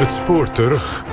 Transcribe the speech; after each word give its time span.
Het 0.00 0.12
spoor 0.12 0.52
terug. 0.52 1.04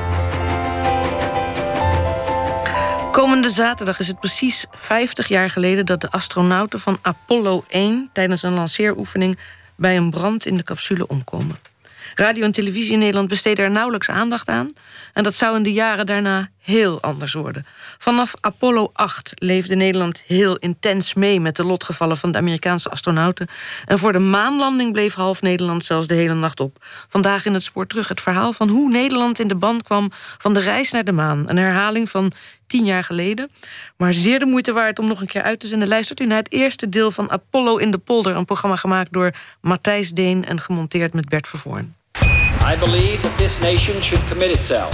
Komende 3.12 3.50
zaterdag 3.50 4.00
is 4.00 4.08
het 4.08 4.20
precies 4.20 4.66
50 4.72 5.28
jaar 5.28 5.50
geleden 5.50 5.86
dat 5.86 6.02
de 6.02 6.12
astronauten 6.12 6.80
van 6.80 6.98
Apollo 7.02 7.64
1 7.68 8.10
tijdens 8.14 8.44
een 8.44 8.54
lanceeroefening 8.54 9.38
bij 9.76 9.98
een 9.98 10.12
brand 10.12 10.46
in 10.46 10.58
de 10.58 10.64
capsule 10.64 11.08
omkomen. 11.08 11.60
Radio 12.18 12.44
en 12.44 12.52
televisie 12.52 12.94
in 12.94 13.00
Nederland 13.00 13.28
besteden 13.28 13.66
er 13.66 13.72
nauwelijks 13.72 14.10
aandacht 14.10 14.48
aan. 14.48 14.68
En 15.14 15.24
dat 15.24 15.34
zou 15.34 15.56
in 15.56 15.64
de 15.64 15.74
jaren 15.74 16.06
daarna 16.06 16.50
heel 16.62 17.02
anders 17.02 17.34
worden. 17.34 17.66
Vanaf 17.98 18.34
Apollo 18.42 18.90
8 18.94 19.32
leefde 19.36 19.76
Nederland 19.76 20.24
heel 20.28 20.56
intens 20.56 21.14
mee 21.14 21.40
met 21.40 21.56
de 21.56 21.64
lotgevallen 21.64 22.18
van 22.18 22.32
de 22.32 22.38
Amerikaanse 22.38 22.90
astronauten. 22.90 23.48
En 23.86 24.00
voor 24.00 24.12
de 24.12 24.20
maanlanding 24.20 24.92
bleef 24.92 25.14
half 25.14 25.42
Nederland 25.42 25.84
zelfs 25.84 26.08
de 26.08 26.14
hele 26.14 26.34
nacht 26.34 26.60
op. 26.60 26.86
Vandaag 27.08 27.46
in 27.46 27.54
het 27.54 27.64
spoor 27.64 27.88
terug 27.88 28.08
het 28.08 28.22
verhaal 28.22 28.54
van 28.54 28.70
hoe 28.70 28.90
Nederland 28.90 29.40
in 29.40 29.48
de 29.48 29.56
band 29.56 29.84
kwam 29.84 30.12
van 30.38 30.54
de 30.54 30.60
reis 30.60 30.92
naar 30.92 31.06
de 31.06 31.12
maan. 31.12 31.44
Een 31.50 31.58
herhaling 31.58 32.10
van 32.10 32.32
tien 32.68 32.86
jaar 32.86 33.04
geleden. 33.04 33.52
Maar 33.98 34.14
zeer 34.14 34.40
de 34.40 34.46
moeite 34.46 34.72
waard 34.72 35.00
om 35.00 35.08
nog 35.08 35.22
een 35.22 35.28
keer 35.28 35.44
uit 35.44 35.60
te 35.60 35.68
zenden. 35.68 35.88
Luistert 35.88 36.20
u 36.20 36.26
naar 36.26 36.38
het 36.38 36.52
eerste 36.52 36.90
deel 36.90 37.12
van 37.12 37.32
Apollo 37.32 37.78
in 37.78 37.92
de 37.92 37.98
Polder, 37.98 38.36
een 38.36 38.46
programma 38.46 38.76
gemaakt 38.76 39.14
door 39.14 39.32
Matthijs 39.62 40.12
Deen 40.12 40.46
en 40.46 40.60
gemonteerd 40.60 41.14
met 41.14 41.30
Bert 41.30 41.48
Vervoorn. 41.48 41.97
I 42.68 42.76
believe 42.76 43.24
that 43.24 43.38
this 43.38 43.62
nation 43.62 44.02
should 44.02 44.20
commit 44.28 44.52
itself 44.52 44.92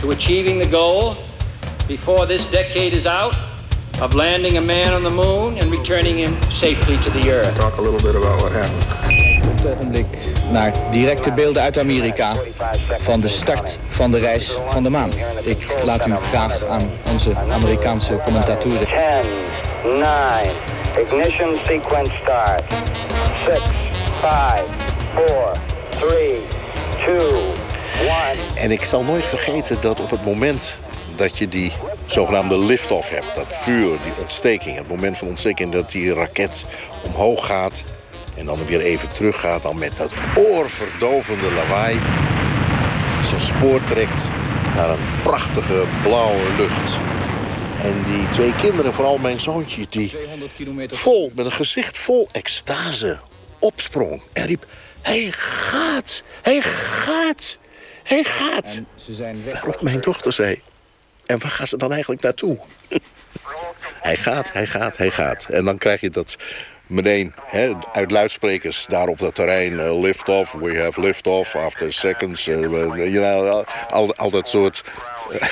to 0.00 0.12
achieving 0.12 0.60
the 0.60 0.68
goal 0.68 1.16
before 1.88 2.26
this 2.26 2.42
decade 2.52 2.96
is 2.96 3.06
out 3.06 3.34
of 4.00 4.14
landing 4.14 4.56
a 4.56 4.60
man 4.60 4.92
on 4.92 5.02
the 5.02 5.10
moon 5.10 5.58
and 5.58 5.64
returning 5.64 6.16
him 6.16 6.40
safely 6.60 6.96
to 6.98 7.10
the 7.10 7.32
earth. 7.32 7.52
Talk 7.56 7.78
a 7.78 7.82
little 7.82 7.98
bit 7.98 8.14
about 8.14 8.40
what 8.40 8.52
happened. 8.52 8.84
Op 9.50 9.56
het 9.56 9.74
ogenblik 9.74 10.06
naar 10.52 10.72
directe 10.90 11.32
beelden 11.32 11.62
uit 11.62 11.78
Amerika 11.78 12.34
van 13.00 13.20
de 13.20 13.28
start 13.28 13.78
van 13.88 14.10
de 14.10 14.18
reis 14.18 14.56
van 14.68 14.82
de 14.82 14.90
maan. 14.90 15.10
Ik 15.44 15.66
laat 15.84 16.06
u 16.06 16.14
graag 16.14 16.64
aan 16.64 16.90
onze 17.10 17.36
Amerikaanse 17.52 18.20
commentatoren. 18.24 18.86
10, 19.82 19.98
9, 19.98 20.06
ignition 20.96 21.58
sequence 21.64 22.12
start. 22.22 22.62
6, 23.44 23.60
5, 24.20 24.62
4, 25.14 25.24
3, 25.98 26.55
2, 27.06 27.16
1. 27.18 28.56
En 28.56 28.70
ik 28.70 28.84
zal 28.84 29.02
nooit 29.02 29.24
vergeten 29.24 29.80
dat 29.80 30.00
op 30.00 30.10
het 30.10 30.24
moment 30.24 30.76
dat 31.16 31.38
je 31.38 31.48
die 31.48 31.72
zogenaamde 32.06 32.58
lift-off 32.58 33.08
hebt... 33.08 33.34
dat 33.34 33.56
vuur, 33.56 33.98
die 34.02 34.12
ontsteking, 34.20 34.76
het 34.76 34.88
moment 34.88 35.18
van 35.18 35.28
ontsteking... 35.28 35.72
dat 35.72 35.90
die 35.90 36.14
raket 36.14 36.64
omhoog 37.04 37.46
gaat 37.46 37.84
en 38.36 38.46
dan 38.46 38.66
weer 38.66 38.80
even 38.80 39.12
terug 39.12 39.40
gaat... 39.40 39.62
dan 39.62 39.78
met 39.78 39.96
dat 39.96 40.10
oorverdovende 40.34 41.52
lawaai 41.52 42.00
zijn 43.22 43.40
spoor 43.40 43.84
trekt 43.84 44.30
naar 44.74 44.90
een 44.90 45.22
prachtige 45.22 45.84
blauwe 46.02 46.54
lucht. 46.56 46.98
En 47.78 48.04
die 48.04 48.28
twee 48.28 48.54
kinderen, 48.54 48.92
vooral 48.92 49.18
mijn 49.18 49.40
zoontje... 49.40 49.86
die 49.88 50.12
vol, 50.88 51.32
met 51.34 51.46
een 51.46 51.52
gezicht 51.52 51.98
vol 51.98 52.28
extase 52.32 53.18
opsprong 53.58 54.20
en 54.32 54.46
riep... 54.46 54.66
Hij 55.06 55.32
gaat, 55.32 56.22
hij 56.42 56.60
gaat, 56.60 57.58
hij 58.02 58.24
gaat. 58.24 58.80
Ze 58.94 59.14
zijn 59.14 59.36
Waarop 59.52 59.82
mijn 59.82 60.00
dochter 60.00 60.32
zei... 60.32 60.60
En 61.26 61.38
waar 61.38 61.50
gaan 61.50 61.66
ze 61.66 61.76
dan 61.76 61.92
eigenlijk 61.92 62.22
naartoe? 62.22 62.58
hij 64.08 64.16
gaat, 64.16 64.52
hij 64.52 64.66
gaat, 64.66 64.96
hij 64.96 65.10
gaat. 65.10 65.46
En 65.50 65.64
dan 65.64 65.78
krijg 65.78 66.00
je 66.00 66.10
dat 66.10 66.36
meteen 66.86 67.34
hè, 67.44 67.72
uit 67.92 68.10
luidsprekers 68.10 68.86
daar 68.88 69.06
op 69.08 69.18
dat 69.18 69.34
terrein... 69.34 69.80
eh, 69.80 70.00
lift 70.00 70.28
off, 70.28 70.52
we 70.52 70.78
have 70.82 71.00
lift 71.00 71.26
off 71.26 71.56
after 71.56 71.92
seconds. 71.92 72.46
eh, 72.46 72.60
you 72.60 73.10
know, 73.10 73.64
al, 73.90 74.14
al 74.14 74.30
dat 74.30 74.48
soort 74.48 74.84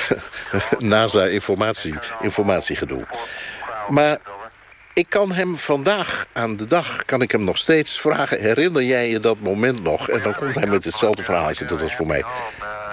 NASA-informatie 0.79 1.95
informatiegedoe. 2.21 3.05
Maar 3.89 4.19
ik 4.95 5.09
kan 5.09 5.31
hem 5.31 5.57
vandaag 5.57 6.25
aan 6.33 6.55
de 6.55 6.63
dag, 6.63 7.05
kan 7.05 7.21
ik 7.21 7.31
hem 7.31 7.43
nog 7.43 7.57
steeds 7.57 7.99
vragen... 7.99 8.39
herinner 8.39 8.83
jij 8.83 9.09
je 9.09 9.19
dat 9.19 9.39
moment 9.39 9.83
nog? 9.83 10.09
En 10.09 10.21
dan 10.23 10.35
komt 10.35 10.55
hij 10.55 10.67
met 10.67 10.83
hetzelfde 10.83 11.23
verhaaltje. 11.23 11.65
Dat 11.65 11.81
was 11.81 11.95
voor 11.95 12.07
mij 12.07 12.23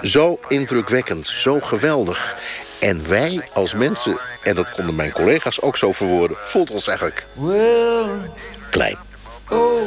zo 0.01 0.39
indrukwekkend, 0.47 1.27
zo 1.27 1.59
geweldig. 1.59 2.35
En 2.79 3.09
wij 3.09 3.41
als 3.53 3.73
mensen, 3.73 4.17
en 4.43 4.55
dat 4.55 4.71
konden 4.71 4.95
mijn 4.95 5.11
collega's 5.11 5.61
ook 5.61 5.77
zo 5.77 5.91
verwoorden... 5.91 6.37
voelden 6.39 6.73
ons 6.73 6.87
eigenlijk 6.87 7.25
Well, 7.33 8.05
klein. 8.69 8.97
oh, 9.49 9.81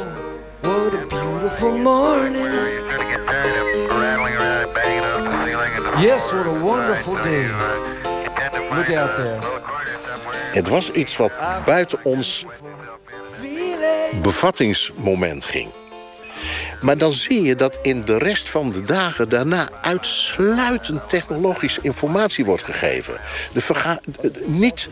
what 0.61 0.93
a 0.93 1.05
beautiful 1.07 1.71
morning. 1.71 2.47
Yes, 5.99 6.31
what 6.31 6.45
a 6.45 6.59
wonderful 6.59 7.13
day. 7.21 7.49
Look 8.71 8.95
out 8.95 9.15
there. 9.15 9.39
Het 10.51 10.67
was 10.67 10.91
iets 10.91 11.17
wat 11.17 11.31
buiten 11.65 11.99
ons 12.03 12.45
bevattingsmoment 14.21 15.45
ging. 15.45 15.69
Maar 16.81 16.97
dan 16.97 17.13
zie 17.13 17.41
je 17.41 17.55
dat 17.55 17.79
in 17.81 18.01
de 18.01 18.17
rest 18.17 18.49
van 18.49 18.69
de 18.69 18.83
dagen 18.83 19.29
daarna 19.29 19.69
uitsluitend 19.81 21.09
technologische 21.09 21.81
informatie 21.81 22.45
wordt 22.45 22.63
gegeven. 22.63 23.13
De 23.53 23.99
niet, 24.45 24.89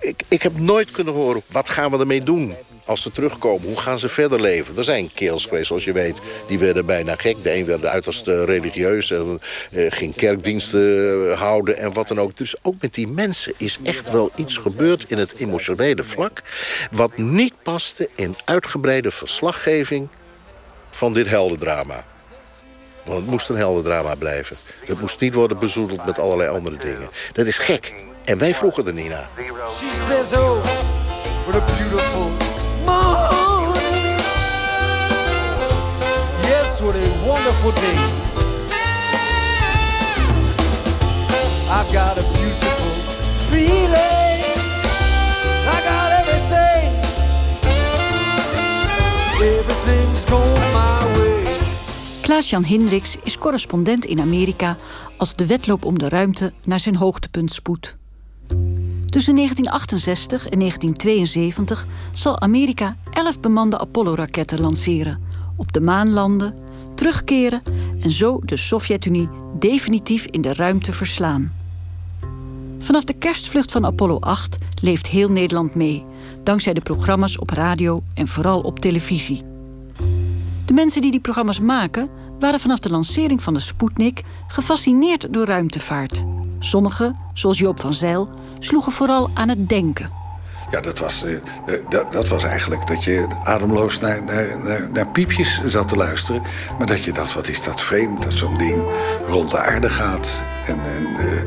ik, 0.00 0.22
ik 0.28 0.42
heb 0.42 0.58
nooit 0.58 0.90
kunnen 0.90 1.14
horen, 1.14 1.42
wat 1.46 1.68
gaan 1.68 1.90
we 1.90 1.98
ermee 1.98 2.20
doen 2.20 2.54
als 2.84 3.02
ze 3.02 3.10
terugkomen? 3.10 3.68
Hoe 3.68 3.80
gaan 3.80 3.98
ze 3.98 4.08
verder 4.08 4.40
leven? 4.40 4.76
Er 4.76 4.84
zijn 4.84 5.12
kerels 5.14 5.46
geweest, 5.46 5.66
zoals 5.66 5.84
je 5.84 5.92
weet, 5.92 6.20
die 6.48 6.58
werden 6.58 6.86
bijna 6.86 7.16
gek. 7.16 7.42
De 7.42 7.54
een 7.54 7.64
werd 7.64 7.84
uiterst 7.84 8.26
religieus 8.26 9.10
en 9.10 9.40
eh, 9.72 9.86
ging 9.88 10.14
kerkdiensten 10.14 11.30
eh, 11.30 11.40
houden 11.40 11.76
en 11.76 11.92
wat 11.92 12.08
dan 12.08 12.20
ook. 12.20 12.36
Dus 12.36 12.54
ook 12.62 12.74
met 12.80 12.94
die 12.94 13.08
mensen 13.08 13.52
is 13.56 13.78
echt 13.82 14.10
wel 14.10 14.30
iets 14.36 14.56
gebeurd 14.56 15.04
in 15.08 15.18
het 15.18 15.34
emotionele 15.38 16.02
vlak... 16.02 16.42
wat 16.90 17.16
niet 17.16 17.54
paste 17.62 18.08
in 18.14 18.36
uitgebreide 18.44 19.10
verslaggeving 19.10 20.08
van 20.84 21.12
dit 21.12 21.28
heldendrama. 21.28 22.04
Want 23.04 23.20
het 23.20 23.30
moest 23.30 23.48
een 23.48 23.56
heldendrama 23.56 24.14
blijven. 24.14 24.56
Het 24.86 25.00
moest 25.00 25.20
niet 25.20 25.34
worden 25.34 25.58
bezoedeld 25.58 26.06
met 26.06 26.18
allerlei 26.18 26.50
andere 26.50 26.76
dingen. 26.76 27.08
Dat 27.32 27.46
is 27.46 27.58
gek. 27.58 27.92
En 28.24 28.38
wij 28.38 28.54
vroegen 28.54 28.86
er 28.86 28.92
niet 28.92 29.08
naar. 29.08 29.28
She 29.68 29.90
says, 30.06 30.32
oh, 30.32 30.64
what 31.46 31.66
beautiful 31.66 32.53
wonderful 37.44 37.72
day. 37.72 37.98
I've 41.68 41.92
got 41.92 42.18
a 42.18 42.22
beautiful 42.32 42.92
feeling. 43.48 44.40
I 45.66 45.78
got 45.90 46.10
everything. 46.20 46.86
Everything's 49.58 50.24
going 50.24 50.72
my 50.72 51.18
way. 51.18 51.44
Klaas-Jan 52.20 52.64
Hendricks 52.64 53.16
is 53.22 53.38
correspondent 53.38 54.04
in 54.04 54.20
Amerika 54.20 54.76
als 55.16 55.36
de 55.36 55.46
wedloop 55.46 55.84
om 55.84 55.98
de 55.98 56.08
ruimte 56.08 56.52
naar 56.64 56.80
zijn 56.80 56.96
hoogtepunt 56.96 57.52
spoedt. 57.52 57.96
Tussen 59.06 59.34
1968 59.34 60.48
en 60.48 60.58
1972 60.58 61.86
zal 62.12 62.40
Amerika 62.40 62.96
11 63.10 63.40
bemande 63.40 63.78
Apollo-raketten 63.78 64.60
lanceren, 64.60 65.18
op 65.56 65.72
de 65.72 65.80
maan 65.80 66.10
landen, 66.10 66.63
terugkeren 66.94 67.62
en 68.00 68.10
zo 68.10 68.40
de 68.44 68.56
Sovjet-Unie 68.56 69.28
definitief 69.58 70.26
in 70.26 70.40
de 70.40 70.54
ruimte 70.54 70.92
verslaan. 70.92 71.52
Vanaf 72.78 73.04
de 73.04 73.12
kerstvlucht 73.12 73.72
van 73.72 73.86
Apollo 73.86 74.18
8 74.20 74.58
leeft 74.80 75.06
heel 75.06 75.30
Nederland 75.30 75.74
mee, 75.74 76.02
dankzij 76.42 76.72
de 76.72 76.80
programma's 76.80 77.40
op 77.40 77.50
radio 77.50 78.02
en 78.14 78.28
vooral 78.28 78.60
op 78.60 78.78
televisie. 78.78 79.42
De 80.64 80.72
mensen 80.72 81.00
die 81.00 81.10
die 81.10 81.20
programma's 81.20 81.60
maken 81.60 82.08
waren 82.38 82.60
vanaf 82.60 82.78
de 82.78 82.90
lancering 82.90 83.42
van 83.42 83.54
de 83.54 83.60
Sputnik 83.60 84.22
gefascineerd 84.46 85.32
door 85.32 85.46
ruimtevaart. 85.46 86.24
Sommigen, 86.58 87.16
zoals 87.32 87.58
Joop 87.58 87.80
van 87.80 87.94
Zijl, 87.94 88.28
sloegen 88.58 88.92
vooral 88.92 89.30
aan 89.34 89.48
het 89.48 89.68
denken. 89.68 90.23
Ja, 90.70 90.80
dat 90.80 90.98
was, 90.98 91.24
eh, 91.24 91.34
eh, 91.34 91.40
dat, 91.88 92.12
dat 92.12 92.28
was 92.28 92.44
eigenlijk 92.44 92.86
dat 92.86 93.04
je 93.04 93.26
ademloos 93.44 93.98
naar, 93.98 94.22
naar, 94.22 94.88
naar, 94.92 95.08
piepjes 95.08 95.60
zat 95.64 95.88
te 95.88 95.96
luisteren. 95.96 96.42
Maar 96.78 96.86
dat 96.86 97.04
je 97.04 97.12
dacht, 97.12 97.34
wat 97.34 97.48
is 97.48 97.62
dat 97.62 97.80
vreemd 97.80 98.22
dat 98.22 98.32
zo'n 98.32 98.58
ding 98.58 98.82
rond 99.26 99.50
de 99.50 99.58
aarde 99.58 99.88
gaat. 99.88 100.40
En, 100.66 100.80
en 100.94 101.06
eh, 101.06 101.42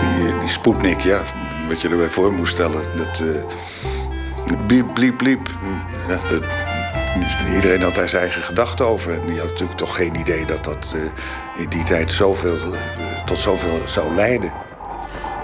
die, 0.00 0.38
die 0.38 0.48
Sputnik, 0.48 1.00
ja, 1.00 1.22
wat 1.68 1.80
je 1.80 1.88
erbij 1.88 2.10
voor 2.10 2.32
moest 2.32 2.52
stellen. 2.52 2.96
Dat 2.96 3.20
uh, 3.20 4.66
bliep, 4.66 4.94
bliep, 4.94 5.16
bliep. 5.16 5.50
Ja, 6.08 6.28
dat, 6.28 6.42
iedereen 7.54 7.82
had 7.82 7.94
daar 7.94 8.08
zijn 8.08 8.22
eigen 8.22 8.42
gedachten 8.42 8.86
over. 8.86 9.12
En 9.12 9.26
die 9.26 9.38
had 9.38 9.48
natuurlijk 9.48 9.78
toch 9.78 9.96
geen 9.96 10.14
idee 10.14 10.46
dat 10.46 10.64
dat 10.64 10.96
in 11.56 11.68
die 11.68 11.84
tijd 11.84 12.12
zoveel, 12.12 12.58
tot 13.24 13.38
zoveel 13.38 13.80
zou 13.86 14.14
leiden. 14.14 14.52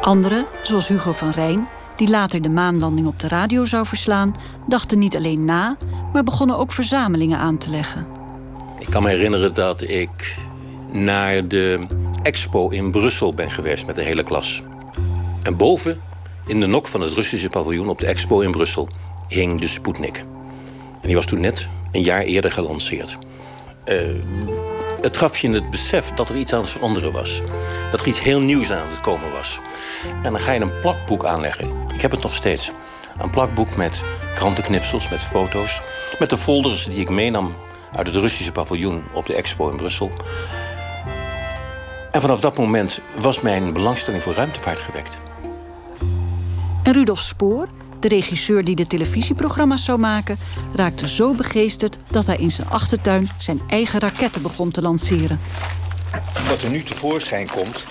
Anderen, 0.00 0.46
zoals 0.62 0.88
Hugo 0.88 1.12
van 1.12 1.30
Rijn, 1.30 1.68
die 1.96 2.08
later 2.08 2.42
de 2.42 2.48
maanlanding 2.48 3.06
op 3.06 3.18
de 3.18 3.28
radio 3.28 3.64
zou 3.64 3.86
verslaan, 3.86 4.34
dachten 4.68 4.98
niet 4.98 5.16
alleen 5.16 5.44
na, 5.44 5.76
maar 6.12 6.24
begonnen 6.24 6.56
ook 6.56 6.72
verzamelingen 6.72 7.38
aan 7.38 7.58
te 7.58 7.70
leggen. 7.70 8.06
Ik 8.78 8.90
kan 8.90 9.02
me 9.02 9.08
herinneren 9.08 9.54
dat 9.54 9.88
ik 9.88 10.36
naar 10.92 11.48
de 11.48 11.86
expo 12.22 12.68
in 12.68 12.90
Brussel 12.90 13.34
ben 13.34 13.50
geweest 13.50 13.86
met 13.86 13.94
de 13.94 14.02
hele 14.02 14.22
klas. 14.22 14.62
En 15.42 15.56
boven, 15.56 16.00
in 16.46 16.60
de 16.60 16.66
nok 16.66 16.88
van 16.88 17.00
het 17.00 17.12
Russische 17.12 17.48
paviljoen 17.48 17.88
op 17.88 17.98
de 17.98 18.06
expo 18.06 18.40
in 18.40 18.50
Brussel, 18.50 18.88
hing 19.28 19.60
de 19.60 19.66
Sputnik. 19.66 20.24
En 21.00 21.06
die 21.06 21.14
was 21.14 21.26
toen 21.26 21.40
net 21.40 21.68
een 21.92 22.02
jaar 22.02 22.22
eerder 22.22 22.52
gelanceerd. 22.52 23.18
Uh, 23.86 23.96
het 25.00 25.16
gaf 25.16 25.38
je 25.38 25.50
het 25.50 25.70
besef 25.70 26.10
dat 26.10 26.28
er 26.28 26.36
iets 26.36 26.52
aan 26.52 26.60
het 26.60 26.70
veranderen 26.70 27.12
was. 27.12 27.42
Dat 27.90 28.00
er 28.00 28.06
iets 28.06 28.20
heel 28.20 28.40
nieuws 28.40 28.72
aan 28.72 28.88
het 28.88 29.00
komen 29.00 29.32
was. 29.32 29.60
En 30.22 30.32
dan 30.32 30.40
ga 30.40 30.52
je 30.52 30.60
een 30.60 30.80
plakboek 30.80 31.24
aanleggen. 31.24 31.72
Ik 31.94 32.00
heb 32.00 32.10
het 32.10 32.22
nog 32.22 32.34
steeds. 32.34 32.72
Een 33.18 33.30
plakboek 33.30 33.76
met 33.76 34.02
krantenknipsels, 34.34 35.08
met 35.08 35.24
foto's. 35.24 35.82
Met 36.18 36.30
de 36.30 36.36
folders 36.36 36.84
die 36.84 37.00
ik 37.00 37.08
meenam 37.08 37.54
uit 37.92 38.06
het 38.06 38.16
Russische 38.16 38.52
paviljoen 38.52 39.02
op 39.12 39.26
de 39.26 39.34
expo 39.34 39.70
in 39.70 39.76
Brussel. 39.76 40.10
En 42.10 42.20
vanaf 42.20 42.40
dat 42.40 42.58
moment 42.58 43.00
was 43.20 43.40
mijn 43.40 43.72
belangstelling 43.72 44.22
voor 44.22 44.34
ruimtevaart 44.34 44.80
gewekt. 44.80 45.16
En 46.82 46.92
Rudolf 46.92 47.18
Spoor, 47.18 47.68
de 48.00 48.08
regisseur 48.08 48.64
die 48.64 48.76
de 48.76 48.86
televisieprogramma's 48.86 49.84
zou 49.84 49.98
maken, 49.98 50.38
raakte 50.74 51.08
zo 51.08 51.32
begeesterd 51.32 51.96
dat 52.10 52.26
hij 52.26 52.36
in 52.36 52.50
zijn 52.50 52.68
achtertuin 52.68 53.28
zijn 53.36 53.60
eigen 53.68 54.00
raketten 54.00 54.42
begon 54.42 54.70
te 54.70 54.82
lanceren. 54.82 55.40
Wat 56.48 56.62
er 56.62 56.70
nu 56.70 56.82
tevoorschijn 56.82 57.50
komt, 57.50 57.86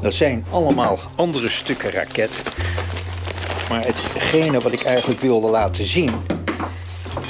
dat 0.00 0.14
zijn 0.14 0.44
allemaal 0.50 0.98
andere 1.16 1.48
stukken 1.48 1.90
raket. 1.90 2.42
Maar 3.68 3.84
hetgene 3.84 4.60
wat 4.60 4.72
ik 4.72 4.82
eigenlijk 4.82 5.20
wilde 5.20 5.50
laten 5.50 5.84
zien, 5.84 6.10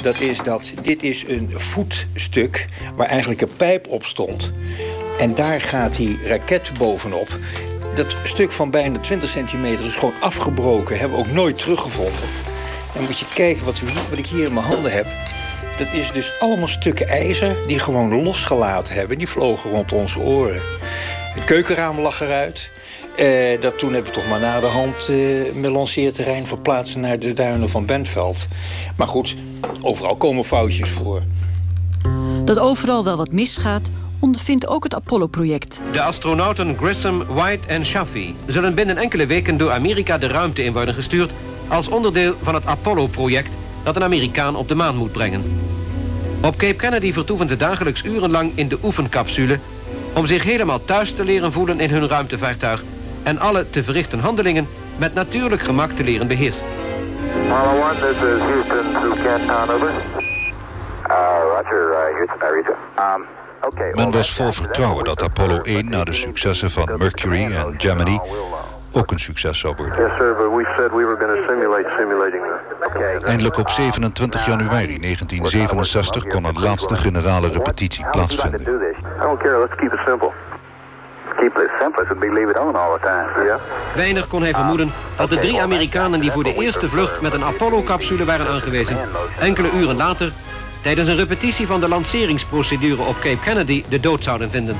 dat 0.01 0.19
is 0.19 0.37
dat 0.37 0.71
dit 0.81 1.03
is 1.03 1.27
een 1.27 1.51
voetstuk 1.51 2.65
waar 2.95 3.07
eigenlijk 3.07 3.41
een 3.41 3.55
pijp 3.57 3.87
op 3.87 4.05
stond. 4.05 4.51
En 5.19 5.35
daar 5.35 5.61
gaat 5.61 5.95
die 5.95 6.27
raket 6.27 6.71
bovenop. 6.77 7.27
Dat 7.97 8.15
stuk 8.23 8.51
van 8.51 8.69
bijna 8.69 8.99
20 8.99 9.29
centimeter 9.29 9.85
is 9.85 9.95
gewoon 9.95 10.13
afgebroken. 10.19 10.99
Hebben 10.99 11.17
we 11.17 11.23
ook 11.25 11.31
nooit 11.31 11.57
teruggevonden. 11.57 12.21
En 12.95 13.03
moet 13.03 13.19
je 13.19 13.25
kijken 13.33 13.65
wat, 13.65 13.81
wat 14.09 14.17
ik 14.17 14.27
hier 14.27 14.45
in 14.45 14.53
mijn 14.53 14.65
handen 14.65 14.91
heb. 14.91 15.05
Dat 15.77 15.87
is 15.93 16.11
dus 16.11 16.39
allemaal 16.39 16.67
stukken 16.67 17.07
ijzer 17.07 17.67
die 17.67 17.79
gewoon 17.79 18.23
losgelaten 18.23 18.93
hebben. 18.93 19.17
Die 19.17 19.27
vlogen 19.27 19.69
rond 19.69 19.91
onze 19.91 20.19
oren. 20.19 20.61
Het 21.33 21.43
keukenraam 21.43 21.99
lag 21.99 22.21
eruit. 22.21 22.71
Eh, 23.15 23.61
dat 23.61 23.79
toen 23.79 23.93
heb 23.93 24.07
ik 24.07 24.13
toch 24.13 24.27
maar 24.27 24.39
na 24.39 24.59
de 24.59 24.65
hand 24.65 25.09
uh, 25.09 25.53
mijn 25.53 25.71
lanceerterrein 25.71 26.47
verplaatst 26.47 26.95
naar 26.95 27.19
de 27.19 27.33
duinen 27.33 27.69
van 27.69 27.85
Bentveld. 27.85 28.47
Maar 28.97 29.07
goed, 29.07 29.35
overal 29.81 30.15
komen 30.15 30.43
foutjes 30.43 30.89
voor. 30.89 31.21
Dat 32.45 32.59
overal 32.59 33.03
wel 33.03 33.17
wat 33.17 33.31
misgaat, 33.31 33.89
ondervindt 34.19 34.67
ook 34.67 34.83
het 34.83 34.95
Apollo-project. 34.95 35.81
De 35.91 36.01
astronauten 36.01 36.77
Grissom, 36.77 37.23
White 37.25 37.67
en 37.67 37.85
Chaffee 37.85 38.35
zullen 38.45 38.75
binnen 38.75 38.97
enkele 38.97 39.25
weken 39.25 39.57
door 39.57 39.71
Amerika 39.71 40.17
de 40.17 40.27
ruimte 40.27 40.63
in 40.63 40.73
worden 40.73 40.93
gestuurd 40.93 41.31
als 41.67 41.87
onderdeel 41.87 42.33
van 42.41 42.53
het 42.55 42.65
Apollo-project 42.65 43.49
dat 43.83 43.95
een 43.95 44.03
Amerikaan 44.03 44.55
op 44.55 44.67
de 44.67 44.75
maan 44.75 44.95
moet 44.95 45.11
brengen. 45.11 45.43
Op 46.43 46.57
Cape 46.57 46.73
Kennedy 46.73 47.13
vertoeven 47.13 47.49
ze 47.49 47.57
dagelijks 47.57 48.03
urenlang 48.03 48.51
in 48.55 48.67
de 48.67 48.77
oefencapsule 48.83 49.59
om 50.15 50.25
zich 50.25 50.43
helemaal 50.43 50.85
thuis 50.85 51.13
te 51.13 51.23
leren 51.23 51.51
voelen 51.51 51.79
in 51.79 51.89
hun 51.89 52.07
ruimtevaartuig 52.07 52.83
en 53.23 53.39
alle 53.39 53.69
te 53.69 53.83
verrichten 53.83 54.19
handelingen 54.19 54.67
met 54.97 55.13
natuurlijk 55.13 55.61
gemak 55.61 55.91
te 55.91 56.03
leren 56.03 56.27
beheersen. 56.27 56.65
Apollo 57.49 57.89
1, 57.89 57.99
this 57.99 58.15
is 58.15 58.39
Houston 58.39 58.93
to 58.93 59.15
Canton, 59.23 59.75
over. 59.75 59.91
Uh, 61.09 61.39
roger, 61.49 61.91
uh, 61.91 62.15
Houston, 62.15 62.37
I 62.41 62.51
read 62.51 62.65
you. 62.65 62.75
Um, 63.15 63.36
men 63.93 64.11
was 64.11 64.33
vol 64.33 64.51
vertrouwen 64.51 65.03
dat 65.03 65.23
Apollo 65.23 65.61
1 65.61 65.89
na 65.89 66.03
de 66.03 66.13
successen 66.13 66.71
van 66.71 66.89
Mercury 66.97 67.43
en 67.43 67.73
Gemini 67.77 68.19
ook 68.91 69.11
een 69.11 69.19
succes 69.19 69.59
zou 69.59 69.73
worden. 69.77 70.11
Eindelijk 73.21 73.57
op 73.57 73.69
27 73.69 74.45
januari 74.45 74.99
1967 74.99 76.23
kon 76.27 76.43
een 76.45 76.59
laatste 76.59 76.95
generale 76.95 77.47
repetitie 77.47 78.05
plaatsvinden. 78.11 78.95
Weinig 83.95 84.27
kon 84.27 84.41
hij 84.41 84.53
vermoeden 84.53 84.91
dat 85.17 85.29
de 85.29 85.37
drie 85.37 85.61
Amerikanen 85.61 86.19
die 86.19 86.31
voor 86.31 86.43
de 86.43 86.53
eerste 86.53 86.89
vlucht 86.89 87.21
met 87.21 87.33
een 87.33 87.43
Apollo-capsule 87.43 88.25
waren 88.25 88.47
aangewezen, 88.47 88.97
enkele 89.39 89.71
uren 89.71 89.95
later 89.95 90.31
tijdens 90.81 91.09
een 91.09 91.15
repetitie 91.15 91.67
van 91.67 91.79
de 91.79 91.87
lanceringsprocedure 91.87 93.01
op 93.01 93.19
Cape 93.19 93.39
Kennedy 93.43 93.83
de 93.89 93.99
dood 93.99 94.23
zouden 94.23 94.49
vinden. 94.49 94.77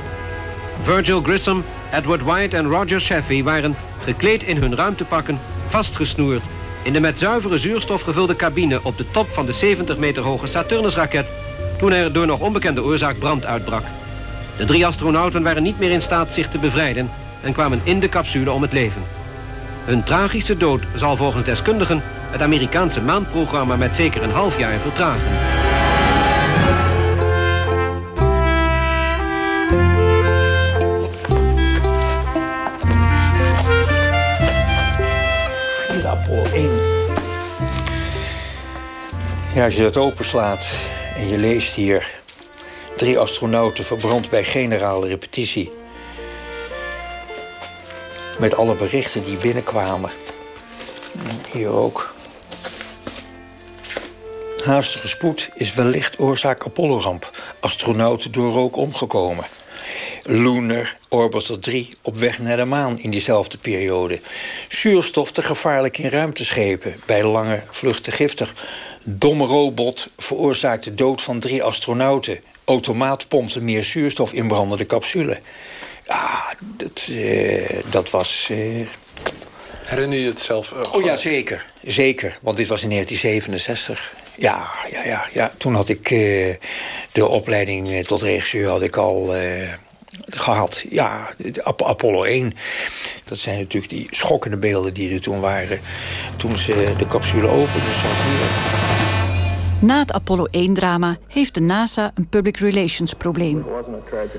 Virgil 0.82 1.22
Grissom, 1.22 1.64
Edward 1.92 2.22
White 2.22 2.56
en 2.56 2.68
Roger 2.68 3.00
Chaffee 3.00 3.44
waren, 3.44 3.76
gekleed 4.04 4.42
in 4.42 4.56
hun 4.56 4.74
ruimtepakken, 4.74 5.38
vastgesnoerd 5.68 6.42
in 6.82 6.92
de 6.92 7.00
met 7.00 7.18
zuivere 7.18 7.58
zuurstof 7.58 8.02
gevulde 8.02 8.36
cabine 8.36 8.80
op 8.82 8.96
de 8.96 9.10
top 9.10 9.28
van 9.28 9.46
de 9.46 9.52
70 9.52 9.96
meter 9.96 10.22
hoge 10.22 10.46
Saturnus-raket 10.46 11.26
toen 11.78 11.92
er 11.92 12.12
door 12.12 12.26
nog 12.26 12.40
onbekende 12.40 12.82
oorzaak 12.82 13.18
brand 13.18 13.44
uitbrak. 13.44 13.82
De 14.56 14.64
drie 14.64 14.86
astronauten 14.86 15.42
waren 15.42 15.62
niet 15.62 15.78
meer 15.78 15.90
in 15.90 16.02
staat 16.02 16.32
zich 16.32 16.50
te 16.50 16.58
bevrijden 16.58 17.10
en 17.42 17.52
kwamen 17.52 17.80
in 17.82 18.00
de 18.00 18.08
capsule 18.08 18.50
om 18.50 18.62
het 18.62 18.72
leven. 18.72 19.02
Hun 19.84 20.02
tragische 20.02 20.56
dood 20.56 20.82
zal 20.96 21.16
volgens 21.16 21.44
deskundigen 21.44 22.02
het 22.30 22.42
Amerikaanse 22.42 23.00
maanprogramma 23.00 23.76
met 23.76 23.96
zeker 23.96 24.22
een 24.22 24.30
half 24.30 24.58
jaar 24.58 24.78
vertragen. 24.78 25.67
Als 39.64 39.76
je 39.76 39.82
dat 39.82 39.96
openslaat 39.96 40.78
en 41.16 41.28
je 41.28 41.38
leest 41.38 41.74
hier... 41.74 42.10
drie 42.96 43.18
astronauten 43.18 43.84
verbrand 43.84 44.30
bij 44.30 44.44
generale 44.44 45.08
repetitie. 45.08 45.70
Met 48.38 48.56
alle 48.56 48.74
berichten 48.74 49.24
die 49.24 49.36
binnenkwamen. 49.36 50.10
Hier 51.52 51.70
ook. 51.70 52.14
Haastige 54.64 55.08
spoed 55.08 55.50
is 55.54 55.74
wellicht 55.74 56.18
oorzaak 56.18 56.64
Apollo-ramp. 56.64 57.30
Astronauten 57.60 58.32
door 58.32 58.52
rook 58.52 58.76
omgekomen. 58.76 59.44
Lunar 60.22 60.96
Orbiter 61.08 61.60
3 61.60 61.88
op 62.02 62.16
weg 62.16 62.38
naar 62.38 62.56
de 62.56 62.64
maan 62.64 62.98
in 62.98 63.10
diezelfde 63.10 63.58
periode. 63.58 64.20
Zuurstof 64.68 65.32
te 65.32 65.42
gevaarlijk 65.42 65.98
in 65.98 66.08
ruimteschepen, 66.08 66.94
bij 67.06 67.24
lange 67.24 67.62
vluchten 67.70 68.12
giftig. 68.12 68.54
Domme 69.10 69.44
robot 69.44 70.08
veroorzaakt 70.16 70.84
de 70.84 70.94
dood 70.94 71.22
van 71.22 71.38
drie 71.40 71.62
astronauten. 71.62 72.40
Automaat 72.64 73.28
pompte 73.28 73.62
meer 73.62 73.84
zuurstof 73.84 74.32
in 74.32 74.48
brandende 74.48 74.86
capsule. 74.86 75.40
Ja, 76.06 76.54
dat, 76.60 77.08
uh, 77.10 77.68
dat 77.90 78.10
was... 78.10 78.48
Uh... 78.50 78.86
Herinner 79.84 80.18
je 80.18 80.26
het 80.26 80.38
zelf? 80.38 80.72
Uh, 80.72 80.94
oh 80.94 81.04
ja, 81.04 81.16
zeker. 81.16 81.66
Zeker, 81.82 82.38
want 82.42 82.56
dit 82.56 82.68
was 82.68 82.82
in 82.82 82.90
1967. 82.90 84.16
Ja, 84.36 84.68
ja, 84.90 85.04
ja, 85.04 85.26
ja. 85.32 85.52
toen 85.58 85.74
had 85.74 85.88
ik 85.88 86.08
de 87.12 87.26
opleiding 87.28 88.06
tot 88.06 88.22
regisseur 88.22 88.68
had 88.68 88.82
ik 88.82 88.96
al 88.96 89.34
gehad. 90.26 90.84
Ja, 90.88 91.34
Apollo 91.62 92.22
1. 92.22 92.54
Dat 93.24 93.38
zijn 93.38 93.58
natuurlijk 93.58 93.92
die 93.92 94.06
schokkende 94.10 94.56
beelden 94.56 94.94
die 94.94 95.14
er 95.14 95.20
toen 95.20 95.40
waren. 95.40 95.80
Toen 96.36 96.58
ze 96.58 96.92
de 96.98 97.08
capsule 97.08 97.48
openden, 97.48 97.94
zoals 97.94 98.18
hier. 98.18 98.97
Na 99.80 99.98
het 99.98 100.12
Apollo 100.12 100.46
1-drama 100.46 101.16
heeft 101.26 101.54
de 101.54 101.60
NASA 101.60 102.10
een 102.14 102.28
public 102.28 102.56
relations 102.56 103.14
probleem. 103.14 103.66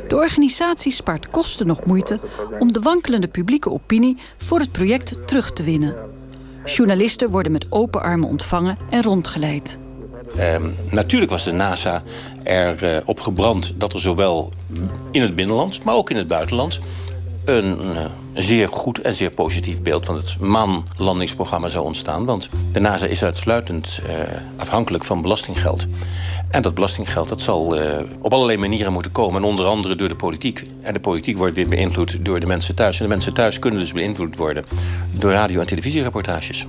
De 0.07 0.15
organisatie 0.15 0.91
spaart 0.91 1.29
kosten 1.29 1.67
nog 1.67 1.85
moeite 1.85 2.19
om 2.59 2.71
de 2.71 2.79
wankelende 2.79 3.27
publieke 3.27 3.69
opinie 3.69 4.17
voor 4.37 4.59
het 4.59 4.71
project 4.71 5.27
terug 5.27 5.53
te 5.53 5.63
winnen. 5.63 5.95
Journalisten 6.65 7.29
worden 7.29 7.51
met 7.51 7.65
open 7.69 8.01
armen 8.01 8.29
ontvangen 8.29 8.77
en 8.89 9.03
rondgeleid. 9.03 9.79
Ehm, 10.35 10.69
natuurlijk 10.89 11.31
was 11.31 11.43
de 11.43 11.51
NASA 11.51 12.03
erop 12.43 12.81
uh, 12.81 12.97
op 13.05 13.19
gebrand 13.19 13.73
dat 13.75 13.93
er 13.93 13.99
zowel 13.99 14.49
in 15.11 15.21
het 15.21 15.35
binnenland, 15.35 15.83
maar 15.83 15.95
ook 15.95 16.09
in 16.09 16.17
het 16.17 16.27
buitenland 16.27 16.79
een, 17.57 17.95
eh, 17.95 18.05
zeer 18.33 18.69
goed 18.69 19.01
en 19.01 19.13
zeer 19.13 19.31
positief 19.31 19.81
beeld 19.81 20.05
van 20.05 20.15
het 20.15 20.39
maanlandingsprogramma 20.39 21.69
zou 21.69 21.85
ontstaan. 21.85 22.25
Want 22.25 22.49
de 22.71 22.79
NASA 22.79 23.05
is 23.05 23.23
uitsluitend 23.23 23.99
uh, 24.07 24.13
afhankelijk 24.57 25.03
van 25.03 25.21
belastinggeld. 25.21 25.85
En 26.49 26.61
dat 26.61 26.73
belastinggeld 26.73 27.29
dat 27.29 27.41
zal 27.41 27.77
uh, 27.77 27.83
op 28.21 28.33
allerlei 28.33 28.57
manieren 28.57 28.93
moeten 28.93 29.11
komen. 29.11 29.41
En 29.41 29.47
onder 29.47 29.65
andere 29.65 29.95
door 29.95 30.07
de 30.07 30.15
politiek. 30.15 30.65
En 30.81 30.93
de 30.93 30.99
politiek 30.99 31.37
wordt 31.37 31.55
weer 31.55 31.67
beïnvloed 31.67 32.25
door 32.25 32.39
de 32.39 32.45
mensen 32.45 32.75
thuis. 32.75 32.97
En 32.97 33.03
de 33.03 33.09
mensen 33.09 33.33
thuis 33.33 33.59
kunnen 33.59 33.79
dus 33.79 33.93
beïnvloed 33.93 34.35
worden 34.35 34.65
door 35.11 35.31
radio- 35.31 35.59
en 35.59 35.67
televisiereportages. 35.67 36.65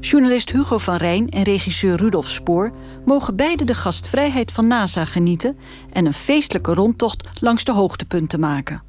Journalist 0.00 0.52
Hugo 0.52 0.78
van 0.78 0.96
Rijn 0.96 1.28
en 1.28 1.42
regisseur 1.42 1.96
Rudolf 1.96 2.28
Spoor 2.28 2.72
mogen 3.04 3.36
beide 3.36 3.64
de 3.64 3.74
gastvrijheid 3.74 4.52
van 4.52 4.66
NASA 4.66 5.04
genieten 5.04 5.56
en 5.92 6.06
een 6.06 6.14
feestelijke 6.14 6.74
rondtocht 6.74 7.28
langs 7.40 7.64
de 7.64 7.72
hoogtepunten 7.72 8.40
maken. 8.40 8.82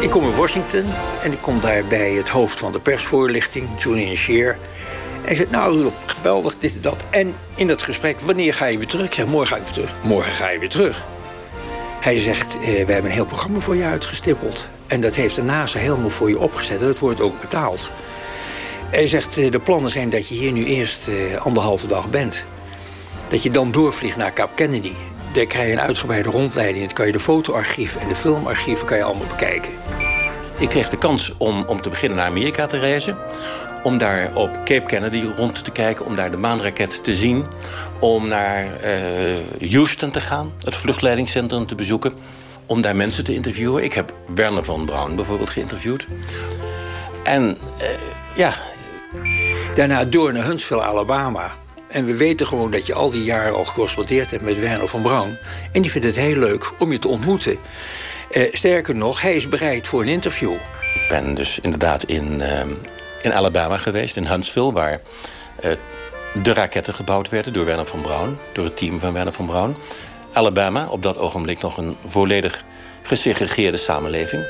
Ik 0.00 0.10
kom 0.10 0.24
in 0.24 0.34
Washington 0.34 0.84
en 1.22 1.32
ik 1.32 1.40
kom 1.40 1.60
daar 1.60 1.84
bij 1.84 2.12
het 2.12 2.28
hoofd 2.28 2.58
van 2.58 2.72
de 2.72 2.80
persvoorlichting, 2.80 3.68
Julian 3.78 4.16
Scheer. 4.16 4.50
En 4.50 5.24
hij 5.24 5.34
zegt, 5.34 5.50
nou 5.50 5.76
Rudolf, 5.76 5.94
geweldig, 6.06 6.58
dit 6.58 6.74
en 6.74 6.80
dat. 6.80 7.06
En 7.10 7.34
in 7.54 7.66
dat 7.66 7.82
gesprek, 7.82 8.20
wanneer 8.20 8.54
ga 8.54 8.66
je 8.66 8.78
weer 8.78 8.86
terug? 8.86 9.06
Ik 9.06 9.14
zeg, 9.14 9.26
morgen 9.26 9.46
ga 9.46 9.56
ik 9.56 9.62
weer 9.62 9.72
terug. 9.72 9.94
Morgen 10.04 10.32
ga 10.32 10.48
je 10.48 10.58
weer 10.58 10.68
terug. 10.68 11.06
Hij 12.00 12.18
zegt, 12.18 12.56
eh, 12.56 12.60
we 12.60 12.92
hebben 12.92 13.04
een 13.04 13.10
heel 13.10 13.24
programma 13.24 13.58
voor 13.58 13.76
je 13.76 13.84
uitgestippeld. 13.84 14.68
En 14.86 15.00
dat 15.00 15.14
heeft 15.14 15.34
de 15.34 15.42
NASA 15.42 15.78
helemaal 15.78 16.10
voor 16.10 16.28
je 16.28 16.38
opgezet 16.38 16.80
en 16.80 16.86
dat 16.86 16.98
wordt 16.98 17.20
ook 17.20 17.40
betaald. 17.40 17.90
Hij 18.90 19.06
zegt, 19.06 19.38
eh, 19.38 19.50
de 19.50 19.60
plannen 19.60 19.90
zijn 19.90 20.10
dat 20.10 20.28
je 20.28 20.34
hier 20.34 20.52
nu 20.52 20.64
eerst 20.64 21.08
eh, 21.08 21.40
anderhalve 21.44 21.86
dag 21.86 22.10
bent. 22.10 22.44
Dat 23.28 23.42
je 23.42 23.50
dan 23.50 23.70
doorvliegt 23.70 24.16
naar 24.16 24.32
Cape 24.32 24.54
Kennedy. 24.54 24.94
Daar 25.38 25.46
krijg 25.46 25.66
je 25.66 25.72
een 25.72 25.80
uitgebreide 25.80 26.30
rondleiding. 26.30 26.84
Dan 26.84 26.94
kan 26.94 27.06
je 27.06 27.12
de 27.12 27.20
fotoarchieven 27.20 28.00
en 28.00 28.08
de 28.08 28.14
filmarchieven 28.14 28.86
kan 28.86 28.96
je 28.96 29.02
allemaal 29.02 29.26
bekijken. 29.26 29.72
Ik 30.58 30.68
kreeg 30.68 30.88
de 30.88 30.98
kans 30.98 31.34
om, 31.36 31.64
om 31.66 31.80
te 31.80 31.88
beginnen 31.88 32.18
naar 32.18 32.26
Amerika 32.26 32.66
te 32.66 32.78
reizen. 32.78 33.16
Om 33.82 33.98
daar 33.98 34.30
op 34.34 34.50
Cape 34.64 34.86
Kennedy 34.86 35.24
rond 35.36 35.64
te 35.64 35.70
kijken, 35.70 36.06
om 36.06 36.16
daar 36.16 36.30
de 36.30 36.36
maanraket 36.36 37.04
te 37.04 37.14
zien. 37.14 37.46
Om 37.98 38.28
naar 38.28 38.64
uh, 38.64 39.70
Houston 39.72 40.10
te 40.10 40.20
gaan, 40.20 40.52
het 40.64 40.76
vluchtleidingscentrum 40.76 41.66
te 41.66 41.74
bezoeken. 41.74 42.12
Om 42.66 42.82
daar 42.82 42.96
mensen 42.96 43.24
te 43.24 43.34
interviewen. 43.34 43.84
Ik 43.84 43.92
heb 43.92 44.12
Werner 44.34 44.64
van 44.64 44.84
Braun 44.84 45.16
bijvoorbeeld 45.16 45.50
geïnterviewd. 45.50 46.06
En 47.24 47.58
uh, 47.80 47.88
ja. 48.34 48.52
Daarna 49.74 50.04
door 50.04 50.32
naar 50.32 50.44
Huntsville, 50.44 50.82
Alabama. 50.82 51.54
En 51.88 52.04
we 52.04 52.16
weten 52.16 52.46
gewoon 52.46 52.70
dat 52.70 52.86
je 52.86 52.94
al 52.94 53.10
die 53.10 53.24
jaren 53.24 53.54
al 53.54 53.64
gecorrespondeerd 53.64 54.30
hebt 54.30 54.42
met 54.42 54.60
Werner 54.60 54.88
van 54.88 55.02
Braun. 55.02 55.38
En 55.72 55.82
die 55.82 55.90
vindt 55.90 56.06
het 56.06 56.16
heel 56.16 56.36
leuk 56.36 56.72
om 56.78 56.92
je 56.92 56.98
te 56.98 57.08
ontmoeten. 57.08 57.58
Uh, 58.30 58.54
sterker 58.54 58.96
nog, 58.96 59.20
hij 59.20 59.34
is 59.34 59.48
bereid 59.48 59.86
voor 59.86 60.02
een 60.02 60.08
interview. 60.08 60.52
Ik 60.94 61.06
ben 61.08 61.34
dus 61.34 61.58
inderdaad 61.62 62.04
in, 62.04 62.40
uh, 62.40 62.60
in 63.22 63.32
Alabama 63.32 63.76
geweest, 63.76 64.16
in 64.16 64.26
Huntsville, 64.26 64.72
waar 64.72 65.00
uh, 65.64 65.70
de 66.42 66.52
raketten 66.52 66.94
gebouwd 66.94 67.28
werden 67.28 67.52
door 67.52 67.64
Werner 67.64 67.86
van 67.86 68.00
Braun, 68.00 68.38
door 68.52 68.64
het 68.64 68.76
team 68.76 69.00
van 69.00 69.12
Werner 69.12 69.32
van 69.32 69.46
Braun. 69.46 69.76
Alabama, 70.32 70.86
op 70.88 71.02
dat 71.02 71.18
ogenblik 71.18 71.60
nog 71.60 71.76
een 71.76 71.96
volledig 72.06 72.64
gesegregeerde 73.02 73.76
samenleving. 73.76 74.46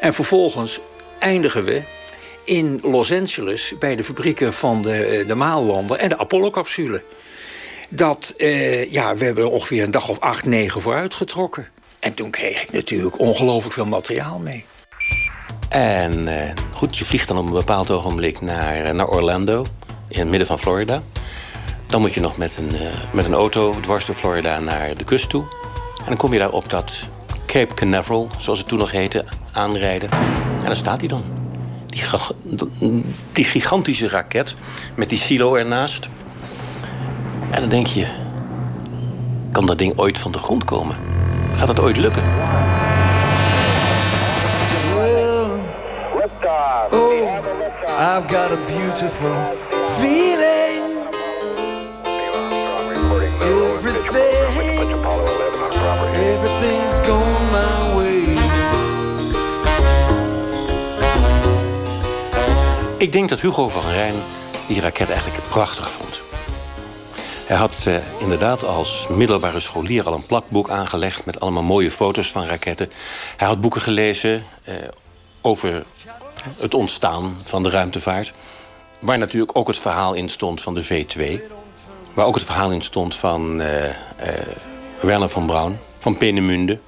En 0.00 0.14
vervolgens 0.14 0.80
eindigen 1.18 1.64
we 1.64 1.82
in 2.48 2.80
Los 2.82 3.12
Angeles 3.12 3.74
bij 3.78 3.96
de 3.96 4.04
fabrieken 4.04 4.52
van 4.52 4.82
de, 4.82 5.24
de 5.26 5.34
maanlander 5.34 5.96
en 5.96 6.08
de 6.08 6.18
Apollo-capsule. 6.18 7.02
Dat, 7.88 8.34
uh, 8.36 8.92
ja, 8.92 9.16
we 9.16 9.24
hebben 9.24 9.44
er 9.44 9.50
ongeveer 9.50 9.82
een 9.82 9.90
dag 9.90 10.08
of 10.08 10.20
acht, 10.20 10.44
negen 10.44 10.80
voor 10.80 10.94
uitgetrokken. 10.94 11.68
En 12.00 12.14
toen 12.14 12.30
kreeg 12.30 12.62
ik 12.62 12.72
natuurlijk 12.72 13.18
ongelooflijk 13.18 13.74
veel 13.74 13.86
materiaal 13.86 14.38
mee. 14.38 14.64
En 15.68 16.26
uh, 16.26 16.34
goed, 16.72 16.98
je 16.98 17.04
vliegt 17.04 17.28
dan 17.28 17.38
op 17.38 17.46
een 17.46 17.52
bepaald 17.52 17.90
ogenblik 17.90 18.40
naar, 18.40 18.94
naar 18.94 19.08
Orlando, 19.08 19.66
in 20.08 20.18
het 20.18 20.28
midden 20.28 20.46
van 20.46 20.58
Florida. 20.58 21.02
Dan 21.86 22.00
moet 22.00 22.14
je 22.14 22.20
nog 22.20 22.36
met 22.36 22.56
een, 22.56 22.72
met 23.12 23.26
een 23.26 23.34
auto 23.34 23.80
dwars 23.80 24.06
door 24.06 24.14
Florida 24.14 24.58
naar 24.58 24.96
de 24.96 25.04
kust 25.04 25.30
toe. 25.30 25.42
En 25.98 26.06
dan 26.06 26.16
kom 26.16 26.32
je 26.32 26.38
daar 26.38 26.52
op 26.52 26.70
dat 26.70 27.08
Cape 27.46 27.74
Canaveral, 27.74 28.30
zoals 28.38 28.58
het 28.58 28.68
toen 28.68 28.78
nog 28.78 28.90
heette, 28.90 29.24
aanrijden. 29.52 30.10
En 30.58 30.64
daar 30.64 30.76
staat 30.76 30.98
hij 30.98 31.08
dan. 31.08 31.37
Die, 31.88 33.04
die 33.32 33.44
gigantische 33.44 34.08
raket 34.08 34.54
met 34.94 35.08
die 35.08 35.18
silo 35.18 35.54
ernaast. 35.54 36.08
En 37.50 37.60
dan 37.60 37.68
denk 37.68 37.86
je, 37.86 38.06
kan 39.52 39.66
dat 39.66 39.78
ding 39.78 39.98
ooit 39.98 40.18
van 40.18 40.32
de 40.32 40.38
grond 40.38 40.64
komen? 40.64 40.96
Gaat 41.54 41.68
het 41.68 41.80
ooit 41.80 41.96
lukken? 41.96 42.22
Oh, 46.90 47.22
I've 47.98 48.28
got 48.28 48.52
a 48.52 48.64
beautiful 48.66 49.34
feeling. 49.98 50.57
Ik 62.98 63.12
denk 63.12 63.28
dat 63.28 63.40
Hugo 63.40 63.68
van 63.68 63.90
Rijn 63.90 64.14
die 64.66 64.80
raket 64.80 65.10
eigenlijk 65.10 65.48
prachtig 65.48 65.90
vond. 65.90 66.20
Hij 67.46 67.56
had 67.56 67.84
uh, 67.88 67.96
inderdaad 68.20 68.64
als 68.64 69.08
middelbare 69.08 69.60
scholier 69.60 70.06
al 70.06 70.14
een 70.14 70.26
plakboek 70.26 70.70
aangelegd 70.70 71.24
met 71.24 71.40
allemaal 71.40 71.62
mooie 71.62 71.90
foto's 71.90 72.28
van 72.28 72.44
raketten. 72.44 72.90
Hij 73.36 73.48
had 73.48 73.60
boeken 73.60 73.80
gelezen 73.80 74.44
uh, 74.68 74.74
over 75.40 75.84
het 76.56 76.74
ontstaan 76.74 77.38
van 77.44 77.62
de 77.62 77.70
ruimtevaart. 77.70 78.32
Waar 79.00 79.18
natuurlijk 79.18 79.58
ook 79.58 79.66
het 79.66 79.78
verhaal 79.78 80.14
in 80.14 80.28
stond 80.28 80.60
van 80.60 80.74
de 80.74 80.84
V2. 80.84 81.40
Waar 82.14 82.26
ook 82.26 82.34
het 82.34 82.44
verhaal 82.44 82.70
in 82.70 82.82
stond 82.82 83.14
van 83.14 83.60
uh, 83.60 83.66
Werner 85.00 85.28
van 85.28 85.46
Braun, 85.46 85.78
van 85.98 86.16
Peenemünde. 86.16 86.78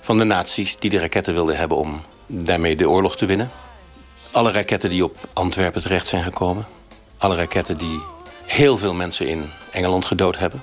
Van 0.00 0.18
de 0.18 0.24
nazi's 0.24 0.78
die 0.78 0.90
de 0.90 1.00
raketten 1.00 1.34
wilden 1.34 1.56
hebben 1.56 1.76
om 1.76 2.02
daarmee 2.26 2.76
de 2.76 2.88
oorlog 2.88 3.16
te 3.16 3.26
winnen. 3.26 3.50
Alle 4.36 4.52
raketten 4.52 4.90
die 4.90 5.04
op 5.04 5.16
Antwerpen 5.32 5.82
terecht 5.82 6.06
zijn 6.06 6.22
gekomen. 6.22 6.66
Alle 7.18 7.36
raketten 7.36 7.76
die 7.76 8.00
heel 8.44 8.76
veel 8.76 8.94
mensen 8.94 9.28
in 9.28 9.50
Engeland 9.70 10.04
gedood 10.04 10.38
hebben. 10.38 10.62